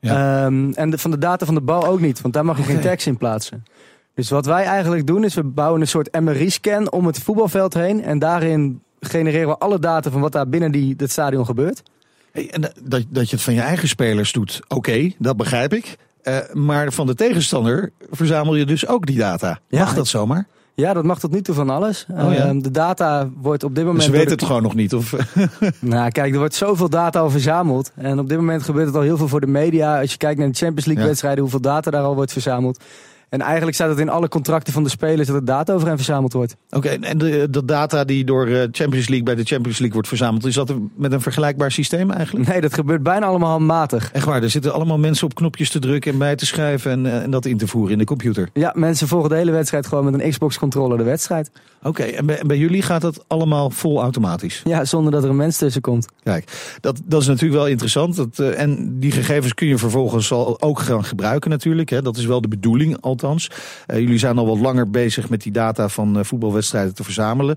Ja. 0.01 0.45
Um, 0.45 0.73
en 0.73 0.91
de, 0.91 0.99
van 0.99 1.11
de 1.11 1.19
data 1.19 1.47
van 1.47 1.55
de 1.55 1.61
bal 1.61 1.87
ook 1.87 2.01
niet, 2.01 2.21
want 2.21 2.35
daar 2.35 2.45
mag 2.45 2.57
je 2.57 2.63
okay. 2.63 2.75
geen 2.75 2.85
tekst 2.85 3.07
in 3.07 3.17
plaatsen. 3.17 3.65
Dus 4.15 4.31
wat 4.31 4.47
wij 4.47 4.65
eigenlijk 4.65 5.07
doen 5.07 5.25
is 5.25 5.35
we 5.35 5.45
bouwen 5.45 5.81
een 5.81 5.89
soort 5.89 6.21
MRI-scan 6.21 6.91
om 6.91 7.07
het 7.07 7.19
voetbalveld 7.19 7.75
heen 7.75 8.03
en 8.03 8.19
daarin 8.19 8.83
genereren 9.01 9.49
we 9.49 9.59
alle 9.59 9.79
data 9.79 10.11
van 10.11 10.21
wat 10.21 10.33
daar 10.33 10.49
binnen 10.49 10.73
die, 10.73 10.97
dat 10.97 11.11
stadion 11.11 11.45
gebeurt. 11.45 11.83
Hey, 12.35 12.51
en 12.51 12.61
dat, 12.61 13.05
dat 13.09 13.31
je 13.31 13.37
het 13.37 13.45
van 13.45 13.55
je 13.55 13.61
eigen 13.61 13.89
spelers 13.89 14.33
doet, 14.33 14.61
oké, 14.65 14.75
okay, 14.75 15.15
dat 15.19 15.37
begrijp 15.37 15.75
ik. 15.75 15.97
Uh, 16.23 16.39
maar 16.53 16.93
van 16.93 17.07
de 17.07 17.15
tegenstander 17.15 17.93
verzamel 18.11 18.55
je 18.55 18.65
dus 18.65 18.87
ook 18.87 19.07
die 19.07 19.17
data. 19.17 19.59
Mag 19.71 19.95
dat 19.95 20.07
zomaar? 20.07 20.47
Ja, 20.75 20.93
dat 20.93 21.05
mag 21.05 21.21
tot 21.21 21.31
nu 21.31 21.43
toe 21.43 21.55
van 21.55 21.71
alles. 21.71 22.07
Oh, 22.11 22.33
ja. 22.33 22.53
uh, 22.53 22.63
de 22.63 22.71
data 22.71 23.31
wordt 23.37 23.65
op 23.65 23.75
dit 23.75 23.85
moment... 23.85 24.05
Ze 24.05 24.11
weten 24.11 24.31
het 24.31 24.43
gewoon 24.43 24.63
nog 24.63 24.75
niet? 24.75 24.95
Of? 24.95 25.15
nou, 25.81 26.11
kijk, 26.11 26.33
er 26.33 26.39
wordt 26.39 26.55
zoveel 26.55 26.89
data 26.89 27.21
al 27.21 27.31
verzameld. 27.31 27.93
En 27.95 28.19
op 28.19 28.29
dit 28.29 28.39
moment 28.39 28.63
gebeurt 28.63 28.87
het 28.87 28.97
al 28.97 29.03
heel 29.03 29.17
veel 29.17 29.29
voor 29.29 29.41
de 29.41 29.47
media. 29.47 30.01
Als 30.01 30.11
je 30.11 30.17
kijkt 30.17 30.39
naar 30.39 30.49
de 30.49 30.57
Champions 30.57 30.85
League 30.85 31.03
ja. 31.03 31.09
wedstrijden, 31.09 31.41
hoeveel 31.41 31.61
data 31.61 31.91
daar 31.91 32.05
al 32.05 32.15
wordt 32.15 32.33
verzameld. 32.33 32.85
En 33.29 33.41
eigenlijk 33.41 33.75
staat 33.77 33.89
het 33.89 33.99
in 33.99 34.09
alle 34.09 34.29
contracten 34.29 34.73
van 34.73 34.83
de 34.83 34.89
spelers 34.89 35.27
dat 35.27 35.37
er 35.37 35.45
data 35.45 35.73
over 35.73 35.87
hen 35.87 35.97
verzameld 35.97 36.33
wordt. 36.33 36.57
Oké, 36.71 36.89
en 36.89 37.19
de, 37.19 37.51
de, 37.51 37.65
data 37.65 38.05
die 38.05 38.25
door 38.25 38.47
eh, 38.47 38.69
Champions 38.71 39.09
League 39.09 39.23
bij 39.23 39.35
de 39.35 39.45
Champions 39.45 39.79
League 39.79 39.93
wordt 39.93 40.09
verzameld, 40.09 40.47
is 40.47 40.55
dat 40.55 40.75
met 40.97 41.13
een 41.13 41.21
vergelijkbaar 41.21 41.73
systeem 41.73 42.11
eigenlijk? 42.11 42.49
Nee, 42.49 42.61
dat 42.61 42.75
gebeurt 42.75 43.03
bijna 43.03 43.27
allemaal 43.27 43.51
handmatig. 43.51 44.13
Echt 44.13 44.25
waar, 44.25 44.43
er 44.43 44.51
zitten 44.51 44.73
allemaal 44.73 44.99
mensen 44.99 45.27
op 45.27 45.35
knopjes 45.35 45.71
te 45.71 45.79
drukken 45.79 46.13
en 46.13 46.19
bij 46.19 46.37
te 46.37 46.47
schrijven 46.47 46.91
en, 46.91 47.07
eh, 47.07 47.23
en 47.23 47.31
dat 47.31 47.45
in 47.45 47.59
te 47.59 47.67
voeren 47.67 47.93
in 47.93 47.99
de 47.99 48.05
computer. 48.05 48.49
Ja, 48.53 48.73
mensen 48.77 49.09
volgen 49.09 49.31
de 49.31 49.37
hele 49.37 49.51
wedstrijd 49.51 49.87
gewoon 49.87 50.05
met 50.05 50.15
een 50.15 50.31
Xbox-controller 50.31 50.99
de 50.99 51.05
wedstrijd. 51.05 51.51
Oké, 51.83 52.03
en 52.03 52.27
bij, 52.27 52.43
bij, 52.47 52.59
jullie 52.59 52.83
gaat 52.83 53.01
dat 53.01 53.25
allemaal 53.27 53.71
vol 53.71 54.01
automatisch? 54.01 54.61
Ja, 54.65 54.85
zonder 54.85 55.13
dat 55.13 55.25
er 55.25 55.31
een 55.31 55.37
mens 55.37 55.57
tussen 55.57 55.81
komt. 55.81 56.07
Kijk, 56.23 56.77
dat, 56.81 57.01
dat 57.05 57.21
is 57.21 57.27
natuurlijk 57.27 57.61
wel 57.61 57.69
interessant. 57.69 58.17
Dat, 58.17 58.39
uh, 58.39 58.61
en 58.61 58.99
die 59.01 59.11
gegevens 59.11 59.55
kun 59.55 59.67
je 59.67 59.79
vervolgens 59.79 60.33
al 60.33 60.61
ook 60.61 60.79
gaan 60.79 61.05
gebruiken 61.05 61.51
natuurlijk. 61.51 61.91
Hè. 61.91 62.03
Dat 62.03 62.17
is 62.17 62.27
wel 62.27 62.41
de 62.41 62.49
bedoeling 62.49 62.97
Uh, 63.23 63.99
jullie 63.99 64.19
zijn 64.19 64.39
al 64.39 64.47
wat 64.47 64.59
langer 64.59 64.91
bezig 64.91 65.29
met 65.29 65.43
die 65.43 65.53
data 65.53 65.89
van 65.89 66.19
uh, 66.19 66.25
voetbalwedstrijden 66.25 66.95
te 66.95 67.05
verzamelen. 67.05 67.57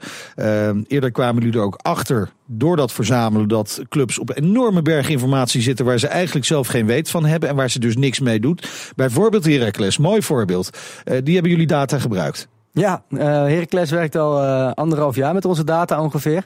eerder 0.88 1.12
kwamen 1.12 1.44
jullie 1.44 1.60
er 1.60 1.66
ook 1.66 1.80
achter 1.82 2.30
door 2.46 2.76
dat 2.76 2.92
verzamelen 2.92 3.48
dat 3.48 3.82
clubs 3.90 4.20
op 4.20 4.38
enorme 4.38 4.82
berg 4.82 5.10
informatie 5.10 5.62
zitten 5.62 5.86
waar 5.86 6.00
ze 6.00 6.08
eigenlijk 6.08 6.46
zelf 6.46 6.68
geen 6.68 6.86
weet 6.86 7.10
van 7.10 7.26
hebben 7.26 7.50
en 7.50 7.56
waar 7.56 7.70
ze 7.70 7.80
dus 7.80 7.96
niks 7.96 8.20
mee 8.20 8.40
doet. 8.40 8.92
Bijvoorbeeld 8.96 9.46
Heracles, 9.46 9.98
mooi 9.98 10.22
voorbeeld. 10.22 10.78
die 11.24 11.34
hebben 11.34 11.52
jullie 11.52 11.68
data 11.68 12.00
gebruikt. 12.00 12.48
Ja, 12.72 13.04
uh, 13.10 13.20
Heracles 13.22 13.92
werkt 13.92 14.16
al 14.16 14.42
anderhalf 14.74 15.16
jaar 15.16 15.34
met 15.34 15.46
onze 15.46 15.64
data 15.64 16.02
ongeveer. 16.02 16.46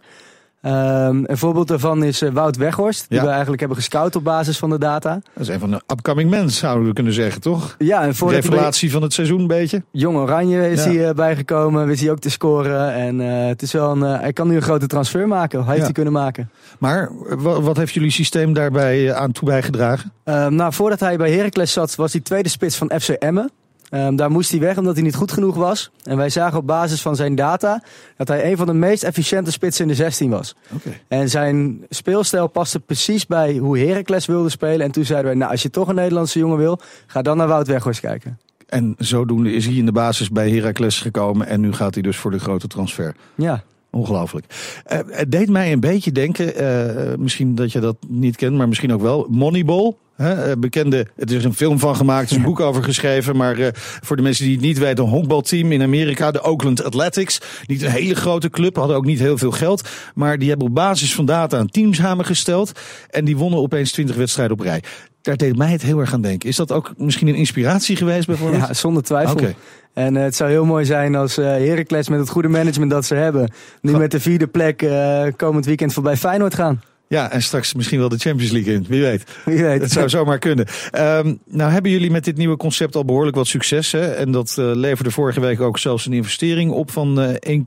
Um, 0.65 1.23
een 1.25 1.37
voorbeeld 1.37 1.67
daarvan 1.67 2.03
is 2.03 2.21
uh, 2.21 2.31
Wout 2.31 2.57
Weghorst, 2.57 3.05
die 3.09 3.17
ja. 3.17 3.23
we 3.23 3.29
eigenlijk 3.29 3.59
hebben 3.59 3.77
gescout 3.77 4.15
op 4.15 4.23
basis 4.23 4.57
van 4.57 4.69
de 4.69 4.77
data. 4.77 5.13
Dat 5.33 5.43
is 5.43 5.47
een 5.47 5.59
van 5.59 5.71
de 5.71 5.81
upcoming 5.87 6.29
men, 6.29 6.49
zouden 6.49 6.87
we 6.87 6.93
kunnen 6.93 7.13
zeggen, 7.13 7.41
toch? 7.41 7.75
Ja, 7.77 8.03
en 8.03 8.15
voor 8.15 8.31
Revelatie 8.31 8.81
bij... 8.81 8.93
van 8.93 9.01
het 9.01 9.13
seizoen 9.13 9.39
een 9.39 9.47
beetje. 9.47 9.83
Jong 9.91 10.17
Oranje 10.17 10.69
is 10.69 10.83
ja. 10.83 10.89
hij 10.89 11.07
uh, 11.09 11.13
bijgekomen, 11.13 11.87
wist 11.87 12.01
hij 12.01 12.11
ook 12.11 12.19
te 12.19 12.29
scoren. 12.29 12.93
En 12.93 13.19
uh, 13.19 13.47
het 13.47 13.61
is 13.61 13.71
wel 13.71 13.91
een, 13.91 14.01
hij 14.01 14.33
kan 14.33 14.47
nu 14.47 14.55
een 14.55 14.61
grote 14.61 14.87
transfer 14.87 15.27
maken, 15.27 15.63
hij 15.63 15.71
heeft 15.71 15.83
hij 15.83 15.93
kunnen 15.93 16.13
maken. 16.13 16.49
Maar 16.79 17.11
wat 17.37 17.77
heeft 17.77 17.93
jullie 17.93 18.11
systeem 18.11 18.53
daarbij 18.53 19.13
aan 19.13 19.31
toe 19.31 19.47
bijgedragen? 19.47 20.11
Um, 20.23 20.55
nou, 20.55 20.73
voordat 20.73 20.99
hij 20.99 21.17
bij 21.17 21.31
Heracles 21.31 21.73
zat, 21.73 21.95
was 21.95 22.11
hij 22.11 22.21
tweede 22.21 22.49
spits 22.49 22.75
van 22.75 22.91
FC 22.99 23.09
Emmen. 23.09 23.51
Um, 23.93 24.15
daar 24.15 24.31
moest 24.31 24.51
hij 24.51 24.59
weg 24.59 24.77
omdat 24.77 24.93
hij 24.95 25.03
niet 25.03 25.15
goed 25.15 25.31
genoeg 25.31 25.55
was. 25.55 25.91
En 26.03 26.17
wij 26.17 26.29
zagen 26.29 26.57
op 26.57 26.67
basis 26.67 27.01
van 27.01 27.15
zijn 27.15 27.35
data 27.35 27.83
dat 28.17 28.27
hij 28.27 28.51
een 28.51 28.57
van 28.57 28.65
de 28.65 28.73
meest 28.73 29.03
efficiënte 29.03 29.51
spitsen 29.51 29.83
in 29.83 29.89
de 29.89 29.95
16 29.95 30.29
was. 30.29 30.55
Okay. 30.75 31.01
En 31.07 31.29
zijn 31.29 31.85
speelstijl 31.89 32.47
paste 32.47 32.79
precies 32.79 33.25
bij 33.25 33.57
hoe 33.57 33.79
Heracles 33.79 34.25
wilde 34.25 34.49
spelen. 34.49 34.85
En 34.85 34.91
toen 34.91 35.05
zeiden 35.05 35.27
wij, 35.27 35.39
nou 35.39 35.51
als 35.51 35.61
je 35.61 35.69
toch 35.69 35.87
een 35.87 35.95
Nederlandse 35.95 36.39
jongen 36.39 36.57
wil, 36.57 36.79
ga 37.07 37.21
dan 37.21 37.37
naar 37.37 37.47
Wout 37.47 37.67
Weghorst 37.67 37.99
kijken. 37.99 38.39
En 38.67 38.95
zodoende 38.97 39.53
is 39.53 39.65
hij 39.65 39.75
in 39.75 39.85
de 39.85 39.91
basis 39.91 40.29
bij 40.29 40.51
Heracles 40.51 40.99
gekomen 40.99 41.47
en 41.47 41.61
nu 41.61 41.73
gaat 41.73 41.93
hij 41.93 42.03
dus 42.03 42.17
voor 42.17 42.31
de 42.31 42.39
grote 42.39 42.67
transfer. 42.67 43.15
Ja. 43.35 43.63
Ongelooflijk. 43.89 44.45
Uh, 44.91 44.99
het 45.07 45.31
deed 45.31 45.49
mij 45.49 45.71
een 45.71 45.79
beetje 45.79 46.11
denken, 46.11 46.61
uh, 46.61 47.15
misschien 47.17 47.55
dat 47.55 47.71
je 47.71 47.79
dat 47.79 47.95
niet 48.07 48.35
kent, 48.35 48.57
maar 48.57 48.67
misschien 48.67 48.93
ook 48.93 49.01
wel, 49.01 49.27
Moneyball. 49.29 49.95
Hè, 50.21 50.57
bekende, 50.57 51.07
het 51.15 51.31
is 51.31 51.43
een 51.43 51.53
film 51.53 51.79
van 51.79 51.95
gemaakt, 51.95 52.25
er 52.25 52.31
is 52.31 52.37
een 52.37 52.43
boek 52.43 52.59
over 52.59 52.83
geschreven. 52.83 53.35
Maar 53.35 53.59
uh, 53.59 53.67
voor 53.73 54.15
de 54.15 54.21
mensen 54.21 54.45
die 54.45 54.53
het 54.53 54.63
niet 54.63 54.77
weten, 54.77 55.03
een 55.03 55.09
honkbalteam 55.09 55.71
in 55.71 55.81
Amerika, 55.81 56.31
de 56.31 56.43
Oakland 56.43 56.83
Athletics. 56.83 57.41
Niet 57.65 57.81
een 57.81 57.91
hele 57.91 58.15
grote 58.15 58.49
club, 58.49 58.75
hadden 58.75 58.95
ook 58.95 59.05
niet 59.05 59.19
heel 59.19 59.37
veel 59.37 59.51
geld. 59.51 59.89
Maar 60.15 60.37
die 60.37 60.49
hebben 60.49 60.67
op 60.67 60.75
basis 60.75 61.15
van 61.15 61.25
data 61.25 61.59
een 61.59 61.69
team 61.69 61.93
samengesteld. 61.93 62.71
En 63.09 63.25
die 63.25 63.37
wonnen 63.37 63.59
opeens 63.59 63.91
20 63.91 64.15
wedstrijden 64.15 64.57
op 64.57 64.63
rij. 64.63 64.83
Daar 65.21 65.37
deed 65.37 65.57
mij 65.57 65.71
het 65.71 65.81
heel 65.81 65.99
erg 65.99 66.13
aan 66.13 66.21
denken. 66.21 66.49
Is 66.49 66.55
dat 66.55 66.71
ook 66.71 66.93
misschien 66.97 67.27
een 67.27 67.35
inspiratie 67.35 67.95
geweest 67.95 68.27
bijvoorbeeld? 68.27 68.67
Ja, 68.67 68.73
zonder 68.73 69.03
twijfel. 69.03 69.33
Okay. 69.33 69.55
En 69.93 70.15
uh, 70.15 70.21
het 70.21 70.35
zou 70.35 70.49
heel 70.49 70.65
mooi 70.65 70.85
zijn 70.85 71.15
als 71.15 71.37
uh, 71.37 71.45
Heracles 71.45 72.09
met 72.09 72.19
het 72.19 72.29
goede 72.29 72.47
management 72.47 72.91
dat 72.91 73.05
ze 73.05 73.15
hebben... 73.15 73.51
nu 73.81 73.97
met 73.97 74.11
de 74.11 74.19
vierde 74.19 74.47
plek 74.47 74.81
uh, 74.81 75.23
komend 75.35 75.65
weekend 75.65 75.93
voorbij 75.93 76.17
Feyenoord 76.17 76.55
gaan. 76.55 76.81
Ja, 77.11 77.31
en 77.31 77.41
straks 77.41 77.73
misschien 77.73 77.99
wel 77.99 78.09
de 78.09 78.17
Champions 78.17 78.51
League 78.51 78.73
in. 78.73 78.85
Wie 78.87 79.01
weet. 79.01 79.23
Wie 79.45 79.63
weet. 79.63 79.81
Het 79.81 79.91
zou 79.91 80.09
zomaar 80.09 80.39
kunnen. 80.39 80.67
Um, 80.99 81.39
nou 81.45 81.71
hebben 81.71 81.91
jullie 81.91 82.11
met 82.11 82.23
dit 82.23 82.37
nieuwe 82.37 82.57
concept 82.57 82.95
al 82.95 83.05
behoorlijk 83.05 83.35
wat 83.35 83.47
succes. 83.47 83.91
Hè? 83.91 84.11
En 84.11 84.31
dat 84.31 84.55
uh, 84.59 84.71
leverde 84.75 85.11
vorige 85.11 85.39
week 85.39 85.61
ook 85.61 85.77
zelfs 85.77 86.05
een 86.05 86.13
investering 86.13 86.71
op 86.71 86.91
van 86.91 87.19
uh, 87.19 87.59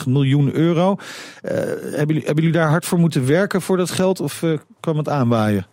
1,35 0.00 0.06
miljoen 0.06 0.54
euro. 0.54 0.96
Uh, 1.42 1.50
hebben, 1.50 2.06
jullie, 2.06 2.22
hebben 2.24 2.44
jullie 2.44 2.58
daar 2.58 2.68
hard 2.68 2.84
voor 2.84 2.98
moeten 2.98 3.26
werken 3.26 3.62
voor 3.62 3.76
dat 3.76 3.90
geld? 3.90 4.20
Of 4.20 4.44
kwam 4.80 4.96
het 4.96 5.08
aanwaaien? 5.08 5.66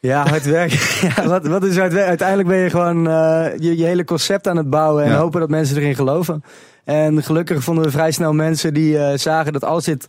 Ja, 0.00 0.26
hard 0.28 0.44
werken. 0.44 0.78
ja, 1.16 1.28
wat, 1.28 1.46
wat 1.46 1.64
is 1.64 1.76
hard 1.76 1.92
werken? 1.92 2.08
Uiteindelijk 2.08 2.48
ben 2.48 2.58
je 2.58 2.70
gewoon 2.70 3.08
uh, 3.08 3.46
je, 3.58 3.76
je 3.76 3.84
hele 3.84 4.04
concept 4.04 4.48
aan 4.48 4.56
het 4.56 4.70
bouwen 4.70 5.04
en 5.04 5.10
ja. 5.10 5.18
hopen 5.18 5.40
dat 5.40 5.48
mensen 5.48 5.76
erin 5.76 5.94
geloven. 5.94 6.42
En 6.84 7.22
gelukkig 7.22 7.62
vonden 7.62 7.84
we 7.84 7.90
vrij 7.90 8.10
snel 8.10 8.32
mensen 8.32 8.74
die 8.74 8.94
uh, 8.94 9.08
zagen 9.14 9.52
dat 9.52 9.64
als 9.64 9.84
dit 9.84 10.06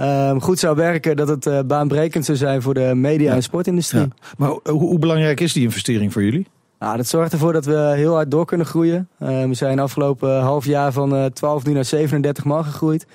uh, 0.00 0.40
goed 0.40 0.58
zou 0.58 0.76
werken, 0.76 1.16
dat 1.16 1.28
het 1.28 1.46
uh, 1.46 1.60
baanbrekend 1.66 2.24
zou 2.24 2.38
zijn 2.38 2.62
voor 2.62 2.74
de 2.74 2.92
media- 2.94 3.34
en 3.34 3.42
sportindustrie. 3.42 4.08
Maar 4.36 4.48
hoe, 4.48 4.60
hoe, 4.64 4.98
belangrijk 4.98 5.40
is 5.40 5.52
die 5.52 5.62
investering 5.62 6.12
voor 6.12 6.22
jullie? 6.22 6.46
Nou, 6.78 6.96
dat 6.96 7.06
zorgt 7.06 7.32
ervoor 7.32 7.52
dat 7.52 7.64
we 7.64 7.92
heel 7.94 8.14
hard 8.14 8.30
door 8.30 8.44
kunnen 8.44 8.66
groeien. 8.66 9.08
Uh, 9.22 9.44
we 9.44 9.54
zijn 9.54 9.78
afgelopen 9.78 10.40
half 10.40 10.64
jaar 10.64 10.92
van 10.92 11.30
12 11.32 11.64
nu 11.64 11.72
naar 11.72 11.84
37 11.84 12.44
man 12.44 12.64
gegroeid. 12.64 13.06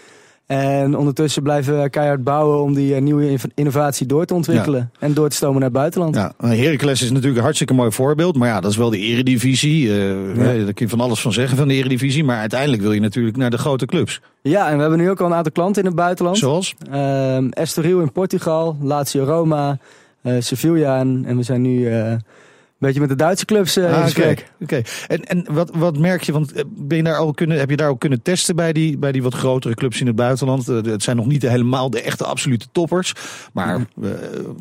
En 0.46 0.98
ondertussen 0.98 1.44
blijven 1.44 1.82
we 1.82 1.90
keihard 1.90 2.24
bouwen 2.24 2.62
om 2.62 2.74
die 2.74 2.96
nieuwe 2.96 3.38
innovatie 3.56 4.06
door 4.06 4.26
te 4.26 4.34
ontwikkelen. 4.34 4.90
Ja. 4.94 5.00
En 5.00 5.14
door 5.14 5.30
te 5.30 5.36
stomen 5.36 5.56
naar 5.56 5.70
het 5.70 5.78
buitenland. 5.78 6.16
Ja, 6.16 6.34
Heracles 6.38 7.02
is 7.02 7.10
natuurlijk 7.10 7.38
een 7.38 7.44
hartstikke 7.44 7.74
mooi 7.74 7.92
voorbeeld. 7.92 8.36
Maar 8.36 8.48
ja, 8.48 8.60
dat 8.60 8.72
is 8.72 8.78
wel 8.78 8.90
de 8.90 8.98
eredivisie. 8.98 9.88
Uh, 9.88 10.36
ja. 10.36 10.64
Daar 10.64 10.74
kun 10.74 10.86
je 10.86 10.90
van 10.90 11.02
alles 11.02 11.22
van 11.22 11.34
zeggen 11.34 11.58
van 11.58 11.68
de 11.68 11.74
eredivisie. 11.74 12.24
Maar 12.24 12.40
uiteindelijk 12.40 12.82
wil 12.82 12.92
je 12.92 13.00
natuurlijk 13.00 13.38
naar 13.38 13.50
de 13.50 13.58
grote 13.58 13.86
clubs. 13.86 14.22
Ja, 14.42 14.70
en 14.70 14.76
we 14.76 14.82
hebben 14.82 15.00
nu 15.00 15.10
ook 15.10 15.20
al 15.20 15.26
een 15.26 15.34
aantal 15.34 15.52
klanten 15.52 15.82
in 15.82 15.88
het 15.88 15.98
buitenland. 15.98 16.38
Zoals? 16.38 16.76
Uh, 16.92 17.58
Estoril 17.58 18.02
in 18.02 18.12
Portugal, 18.12 18.78
Lazio 18.82 19.24
Roma, 19.24 19.78
uh, 20.22 20.34
Sevilla. 20.40 21.00
En, 21.00 21.24
en 21.28 21.38
we 21.38 21.44
zijn 21.44 21.62
nu... 21.62 21.90
Uh, 21.90 22.14
beetje 22.86 23.00
met 23.00 23.10
de 23.10 23.16
Duitse 23.16 23.46
clubs 23.46 23.78
uh, 23.78 23.86
ah, 23.86 23.98
in 23.98 24.04
gesprek. 24.04 24.32
Oké. 24.32 24.64
Okay. 24.64 24.80
Okay. 24.80 25.18
En, 25.18 25.26
en 25.26 25.54
wat, 25.54 25.70
wat 25.74 25.98
merk 25.98 26.24
je? 26.24 26.32
Want 26.32 26.54
ben 26.68 26.98
je 26.98 27.04
daar 27.04 27.18
al 27.18 27.34
kunnen, 27.34 27.60
heb 27.60 27.70
je 27.70 27.76
daar 27.76 27.90
ook 27.90 28.00
kunnen 28.00 28.22
testen 28.22 28.56
bij 28.56 28.74
die, 28.74 28.98
bij 28.98 29.12
die 29.12 29.24
wat 29.24 29.34
grotere 29.34 29.74
clubs 29.74 30.00
in 30.00 30.08
het 30.08 30.16
buitenland? 30.16 30.70
Uh, 30.70 30.84
het 30.84 31.04
zijn 31.04 31.18
nog 31.18 31.26
niet 31.26 31.42
helemaal 31.42 31.90
de 31.90 32.02
echte 32.02 32.24
absolute 32.24 32.66
toppers. 32.72 33.14
Maar 33.54 33.80
uh, 34.02 34.10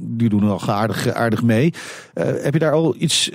die 0.01 0.29
doen 0.29 0.51
al 0.51 0.61
aardig, 0.67 1.13
aardig 1.13 1.43
mee. 1.43 1.73
heb 2.15 2.53
je 2.53 2.59
daar 2.59 2.73
al 2.73 2.95
iets 2.99 3.31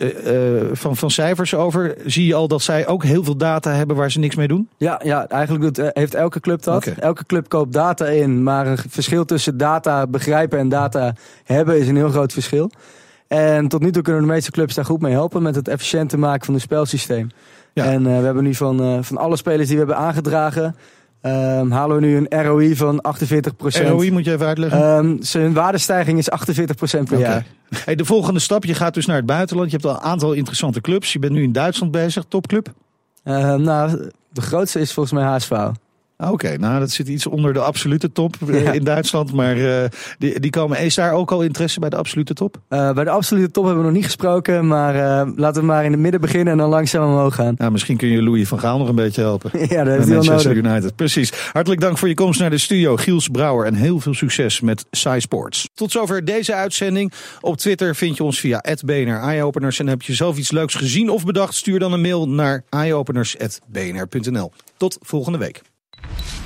van, 0.72 0.96
van 0.96 1.12
cijfers 1.12 1.54
over? 1.54 1.96
Zie 2.06 2.26
je 2.26 2.34
al 2.34 2.48
dat 2.48 2.62
zij 2.62 2.88
ook 2.88 3.04
heel 3.04 3.24
veel 3.24 3.38
data 3.38 3.72
hebben 3.72 3.96
waar 3.96 4.12
ze 4.12 4.20
niks 4.20 4.36
mee 4.36 4.48
doen? 4.48 4.70
Ja, 4.78 5.02
ja 5.04 5.28
eigenlijk 5.28 5.76
doet, 5.76 5.92
heeft 5.94 6.14
elke 6.14 6.40
club 6.40 6.64
dat. 6.64 6.88
Okay. 6.88 6.94
Elke 7.00 7.26
club 7.26 7.50
koopt 7.50 7.74
data 7.74 8.06
in. 8.06 8.44
Maar 8.44 8.68
een 8.68 8.78
verschil 8.90 9.26
tussen 9.26 9.58
data 9.58 10.08
begrijpen 10.08 10.60
en 10.60 10.70
data 10.70 11.14
hebben 11.44 11.80
is 11.80 11.88
een 11.88 11.96
heel 11.96 12.10
groot 12.10 12.34
verschil. 12.34 12.72
En 13.30 13.68
tot 13.68 13.82
nu 13.82 13.92
toe 13.92 14.02
kunnen 14.02 14.22
de 14.22 14.28
meeste 14.28 14.52
clubs 14.52 14.76
daar 14.76 14.86
goed 14.86 15.02
mee 15.02 15.12
helpen 15.12 15.42
met 15.42 15.56
het 15.56 15.68
efficiënter 15.68 16.20
maken 16.20 16.46
van 16.46 16.54
het 16.54 16.64
spelsysteem. 16.64 17.30
Ja. 17.74 17.86
En 17.86 18.02
uh, 18.02 18.18
we 18.18 18.26
hebben 18.26 18.44
nu 18.44 18.56
van, 18.56 18.84
uh, 18.84 18.98
van 19.02 19.18
alle 19.18 19.38
spelers 19.38 19.68
die 19.68 19.78
we 19.78 19.86
hebben 19.86 20.04
aangedragen, 20.06 20.76
um, 21.22 21.72
halen 21.72 21.96
we 21.96 22.02
nu 22.02 22.16
een 22.16 22.44
ROI 22.44 22.76
van 22.76 23.06
48% 23.08 23.88
ROI 23.88 24.12
moet 24.12 24.26
je 24.26 24.32
even 24.32 24.46
uitleggen. 24.46 24.82
Um, 24.82 25.18
zijn 25.22 25.54
waardestijging 25.54 26.18
is 26.18 26.30
48% 26.32 26.36
per 26.78 27.00
okay. 27.02 27.20
jaar. 27.20 27.46
Hey, 27.86 27.96
de 27.96 28.06
volgende 28.06 28.40
stap, 28.40 28.66
je 28.66 28.74
gaat 28.74 28.94
dus 28.94 29.06
naar 29.06 29.16
het 29.16 29.26
buitenland. 29.26 29.72
Je 29.72 29.78
hebt 29.78 29.90
al 29.90 29.96
een 29.96 30.12
aantal 30.12 30.34
interessante 30.34 30.82
clubs. 30.82 31.14
Je 31.14 31.20
bent 31.20 31.34
nu 31.34 31.44
in 31.44 31.52
Duitsland 31.52 31.92
bezig, 31.92 32.24
topclub. 32.28 32.74
Uh, 33.24 33.56
nou, 33.56 34.10
de 34.32 34.42
grootste 34.42 34.80
is 34.80 34.94
volgens 34.94 35.20
mij 35.20 35.24
HSV. 35.24 35.52
Oké, 36.24 36.32
okay, 36.32 36.56
nou 36.56 36.80
dat 36.80 36.92
zit 36.92 37.08
iets 37.08 37.28
onder 37.28 37.54
de 37.54 37.60
absolute 37.60 38.12
top 38.12 38.36
ja. 38.46 38.72
in 38.72 38.84
Duitsland. 38.84 39.34
Maar 39.34 39.58
uh, 39.58 39.84
die, 40.18 40.40
die 40.40 40.52
komen, 40.52 40.80
is 40.80 40.96
daar 40.96 41.14
ook 41.14 41.32
al 41.32 41.42
interesse 41.42 41.80
bij 41.80 41.90
de 41.90 41.96
absolute 41.96 42.34
top? 42.34 42.62
Uh, 42.70 42.92
bij 42.92 43.04
de 43.04 43.10
absolute 43.10 43.52
top 43.52 43.64
hebben 43.64 43.82
we 43.82 43.88
nog 43.88 43.98
niet 43.98 44.06
gesproken. 44.06 44.68
Maar 44.68 44.96
uh, 44.96 45.32
laten 45.36 45.62
we 45.62 45.68
maar 45.68 45.86
in 45.86 45.92
het 45.92 46.00
midden 46.00 46.22
beginnen 46.22 46.54
en 46.54 46.60
dan 46.60 46.70
langzaam 46.70 47.10
omhoog 47.10 47.36
gaan. 47.36 47.54
Nou, 47.58 47.72
misschien 47.72 47.98
kun 47.98 48.08
je 48.08 48.24
Louis 48.24 48.48
van 48.48 48.60
Gaal 48.60 48.78
nog 48.78 48.88
een 48.90 48.96
beetje 48.96 49.22
helpen. 49.22 49.52
ja, 49.60 49.84
dat 49.84 49.94
heeft 49.94 50.08
hij 50.08 50.16
wel 50.16 50.24
nodig. 50.24 50.54
United. 50.54 50.96
Precies. 50.96 51.32
Hartelijk 51.52 51.82
dank 51.82 51.98
voor 51.98 52.08
je 52.08 52.14
komst 52.14 52.40
naar 52.40 52.50
de 52.50 52.58
studio, 52.58 52.96
Giels 52.96 53.28
Brouwer. 53.28 53.66
En 53.66 53.74
heel 53.74 54.00
veel 54.00 54.14
succes 54.14 54.62
met 54.62 54.86
Sci 54.92 55.20
Sports. 55.20 55.70
Tot 55.74 55.92
zover 55.92 56.26
deze 56.26 56.54
uitzending. 56.54 57.12
Op 57.42 57.58
Twitter 57.58 57.96
vind 57.96 58.18
je 58.18 58.24
ons 58.24 58.40
via 58.40 58.64
BNR 58.86 59.20
Eyeopeners. 59.20 59.80
En 59.80 59.88
heb 59.88 60.02
je 60.02 60.14
zelf 60.14 60.38
iets 60.38 60.52
leuks 60.52 60.76
gezien 60.76 61.10
of 61.10 61.26
bedacht? 61.26 61.56
Stuur 61.56 61.80
dan 61.80 61.94
een 61.94 62.02
mail 62.02 62.30
naar 62.30 62.64
eyeopeners.bnr.nl. 62.70 64.52
Tot 64.78 64.98
volgende 65.02 65.38
week. 65.38 65.62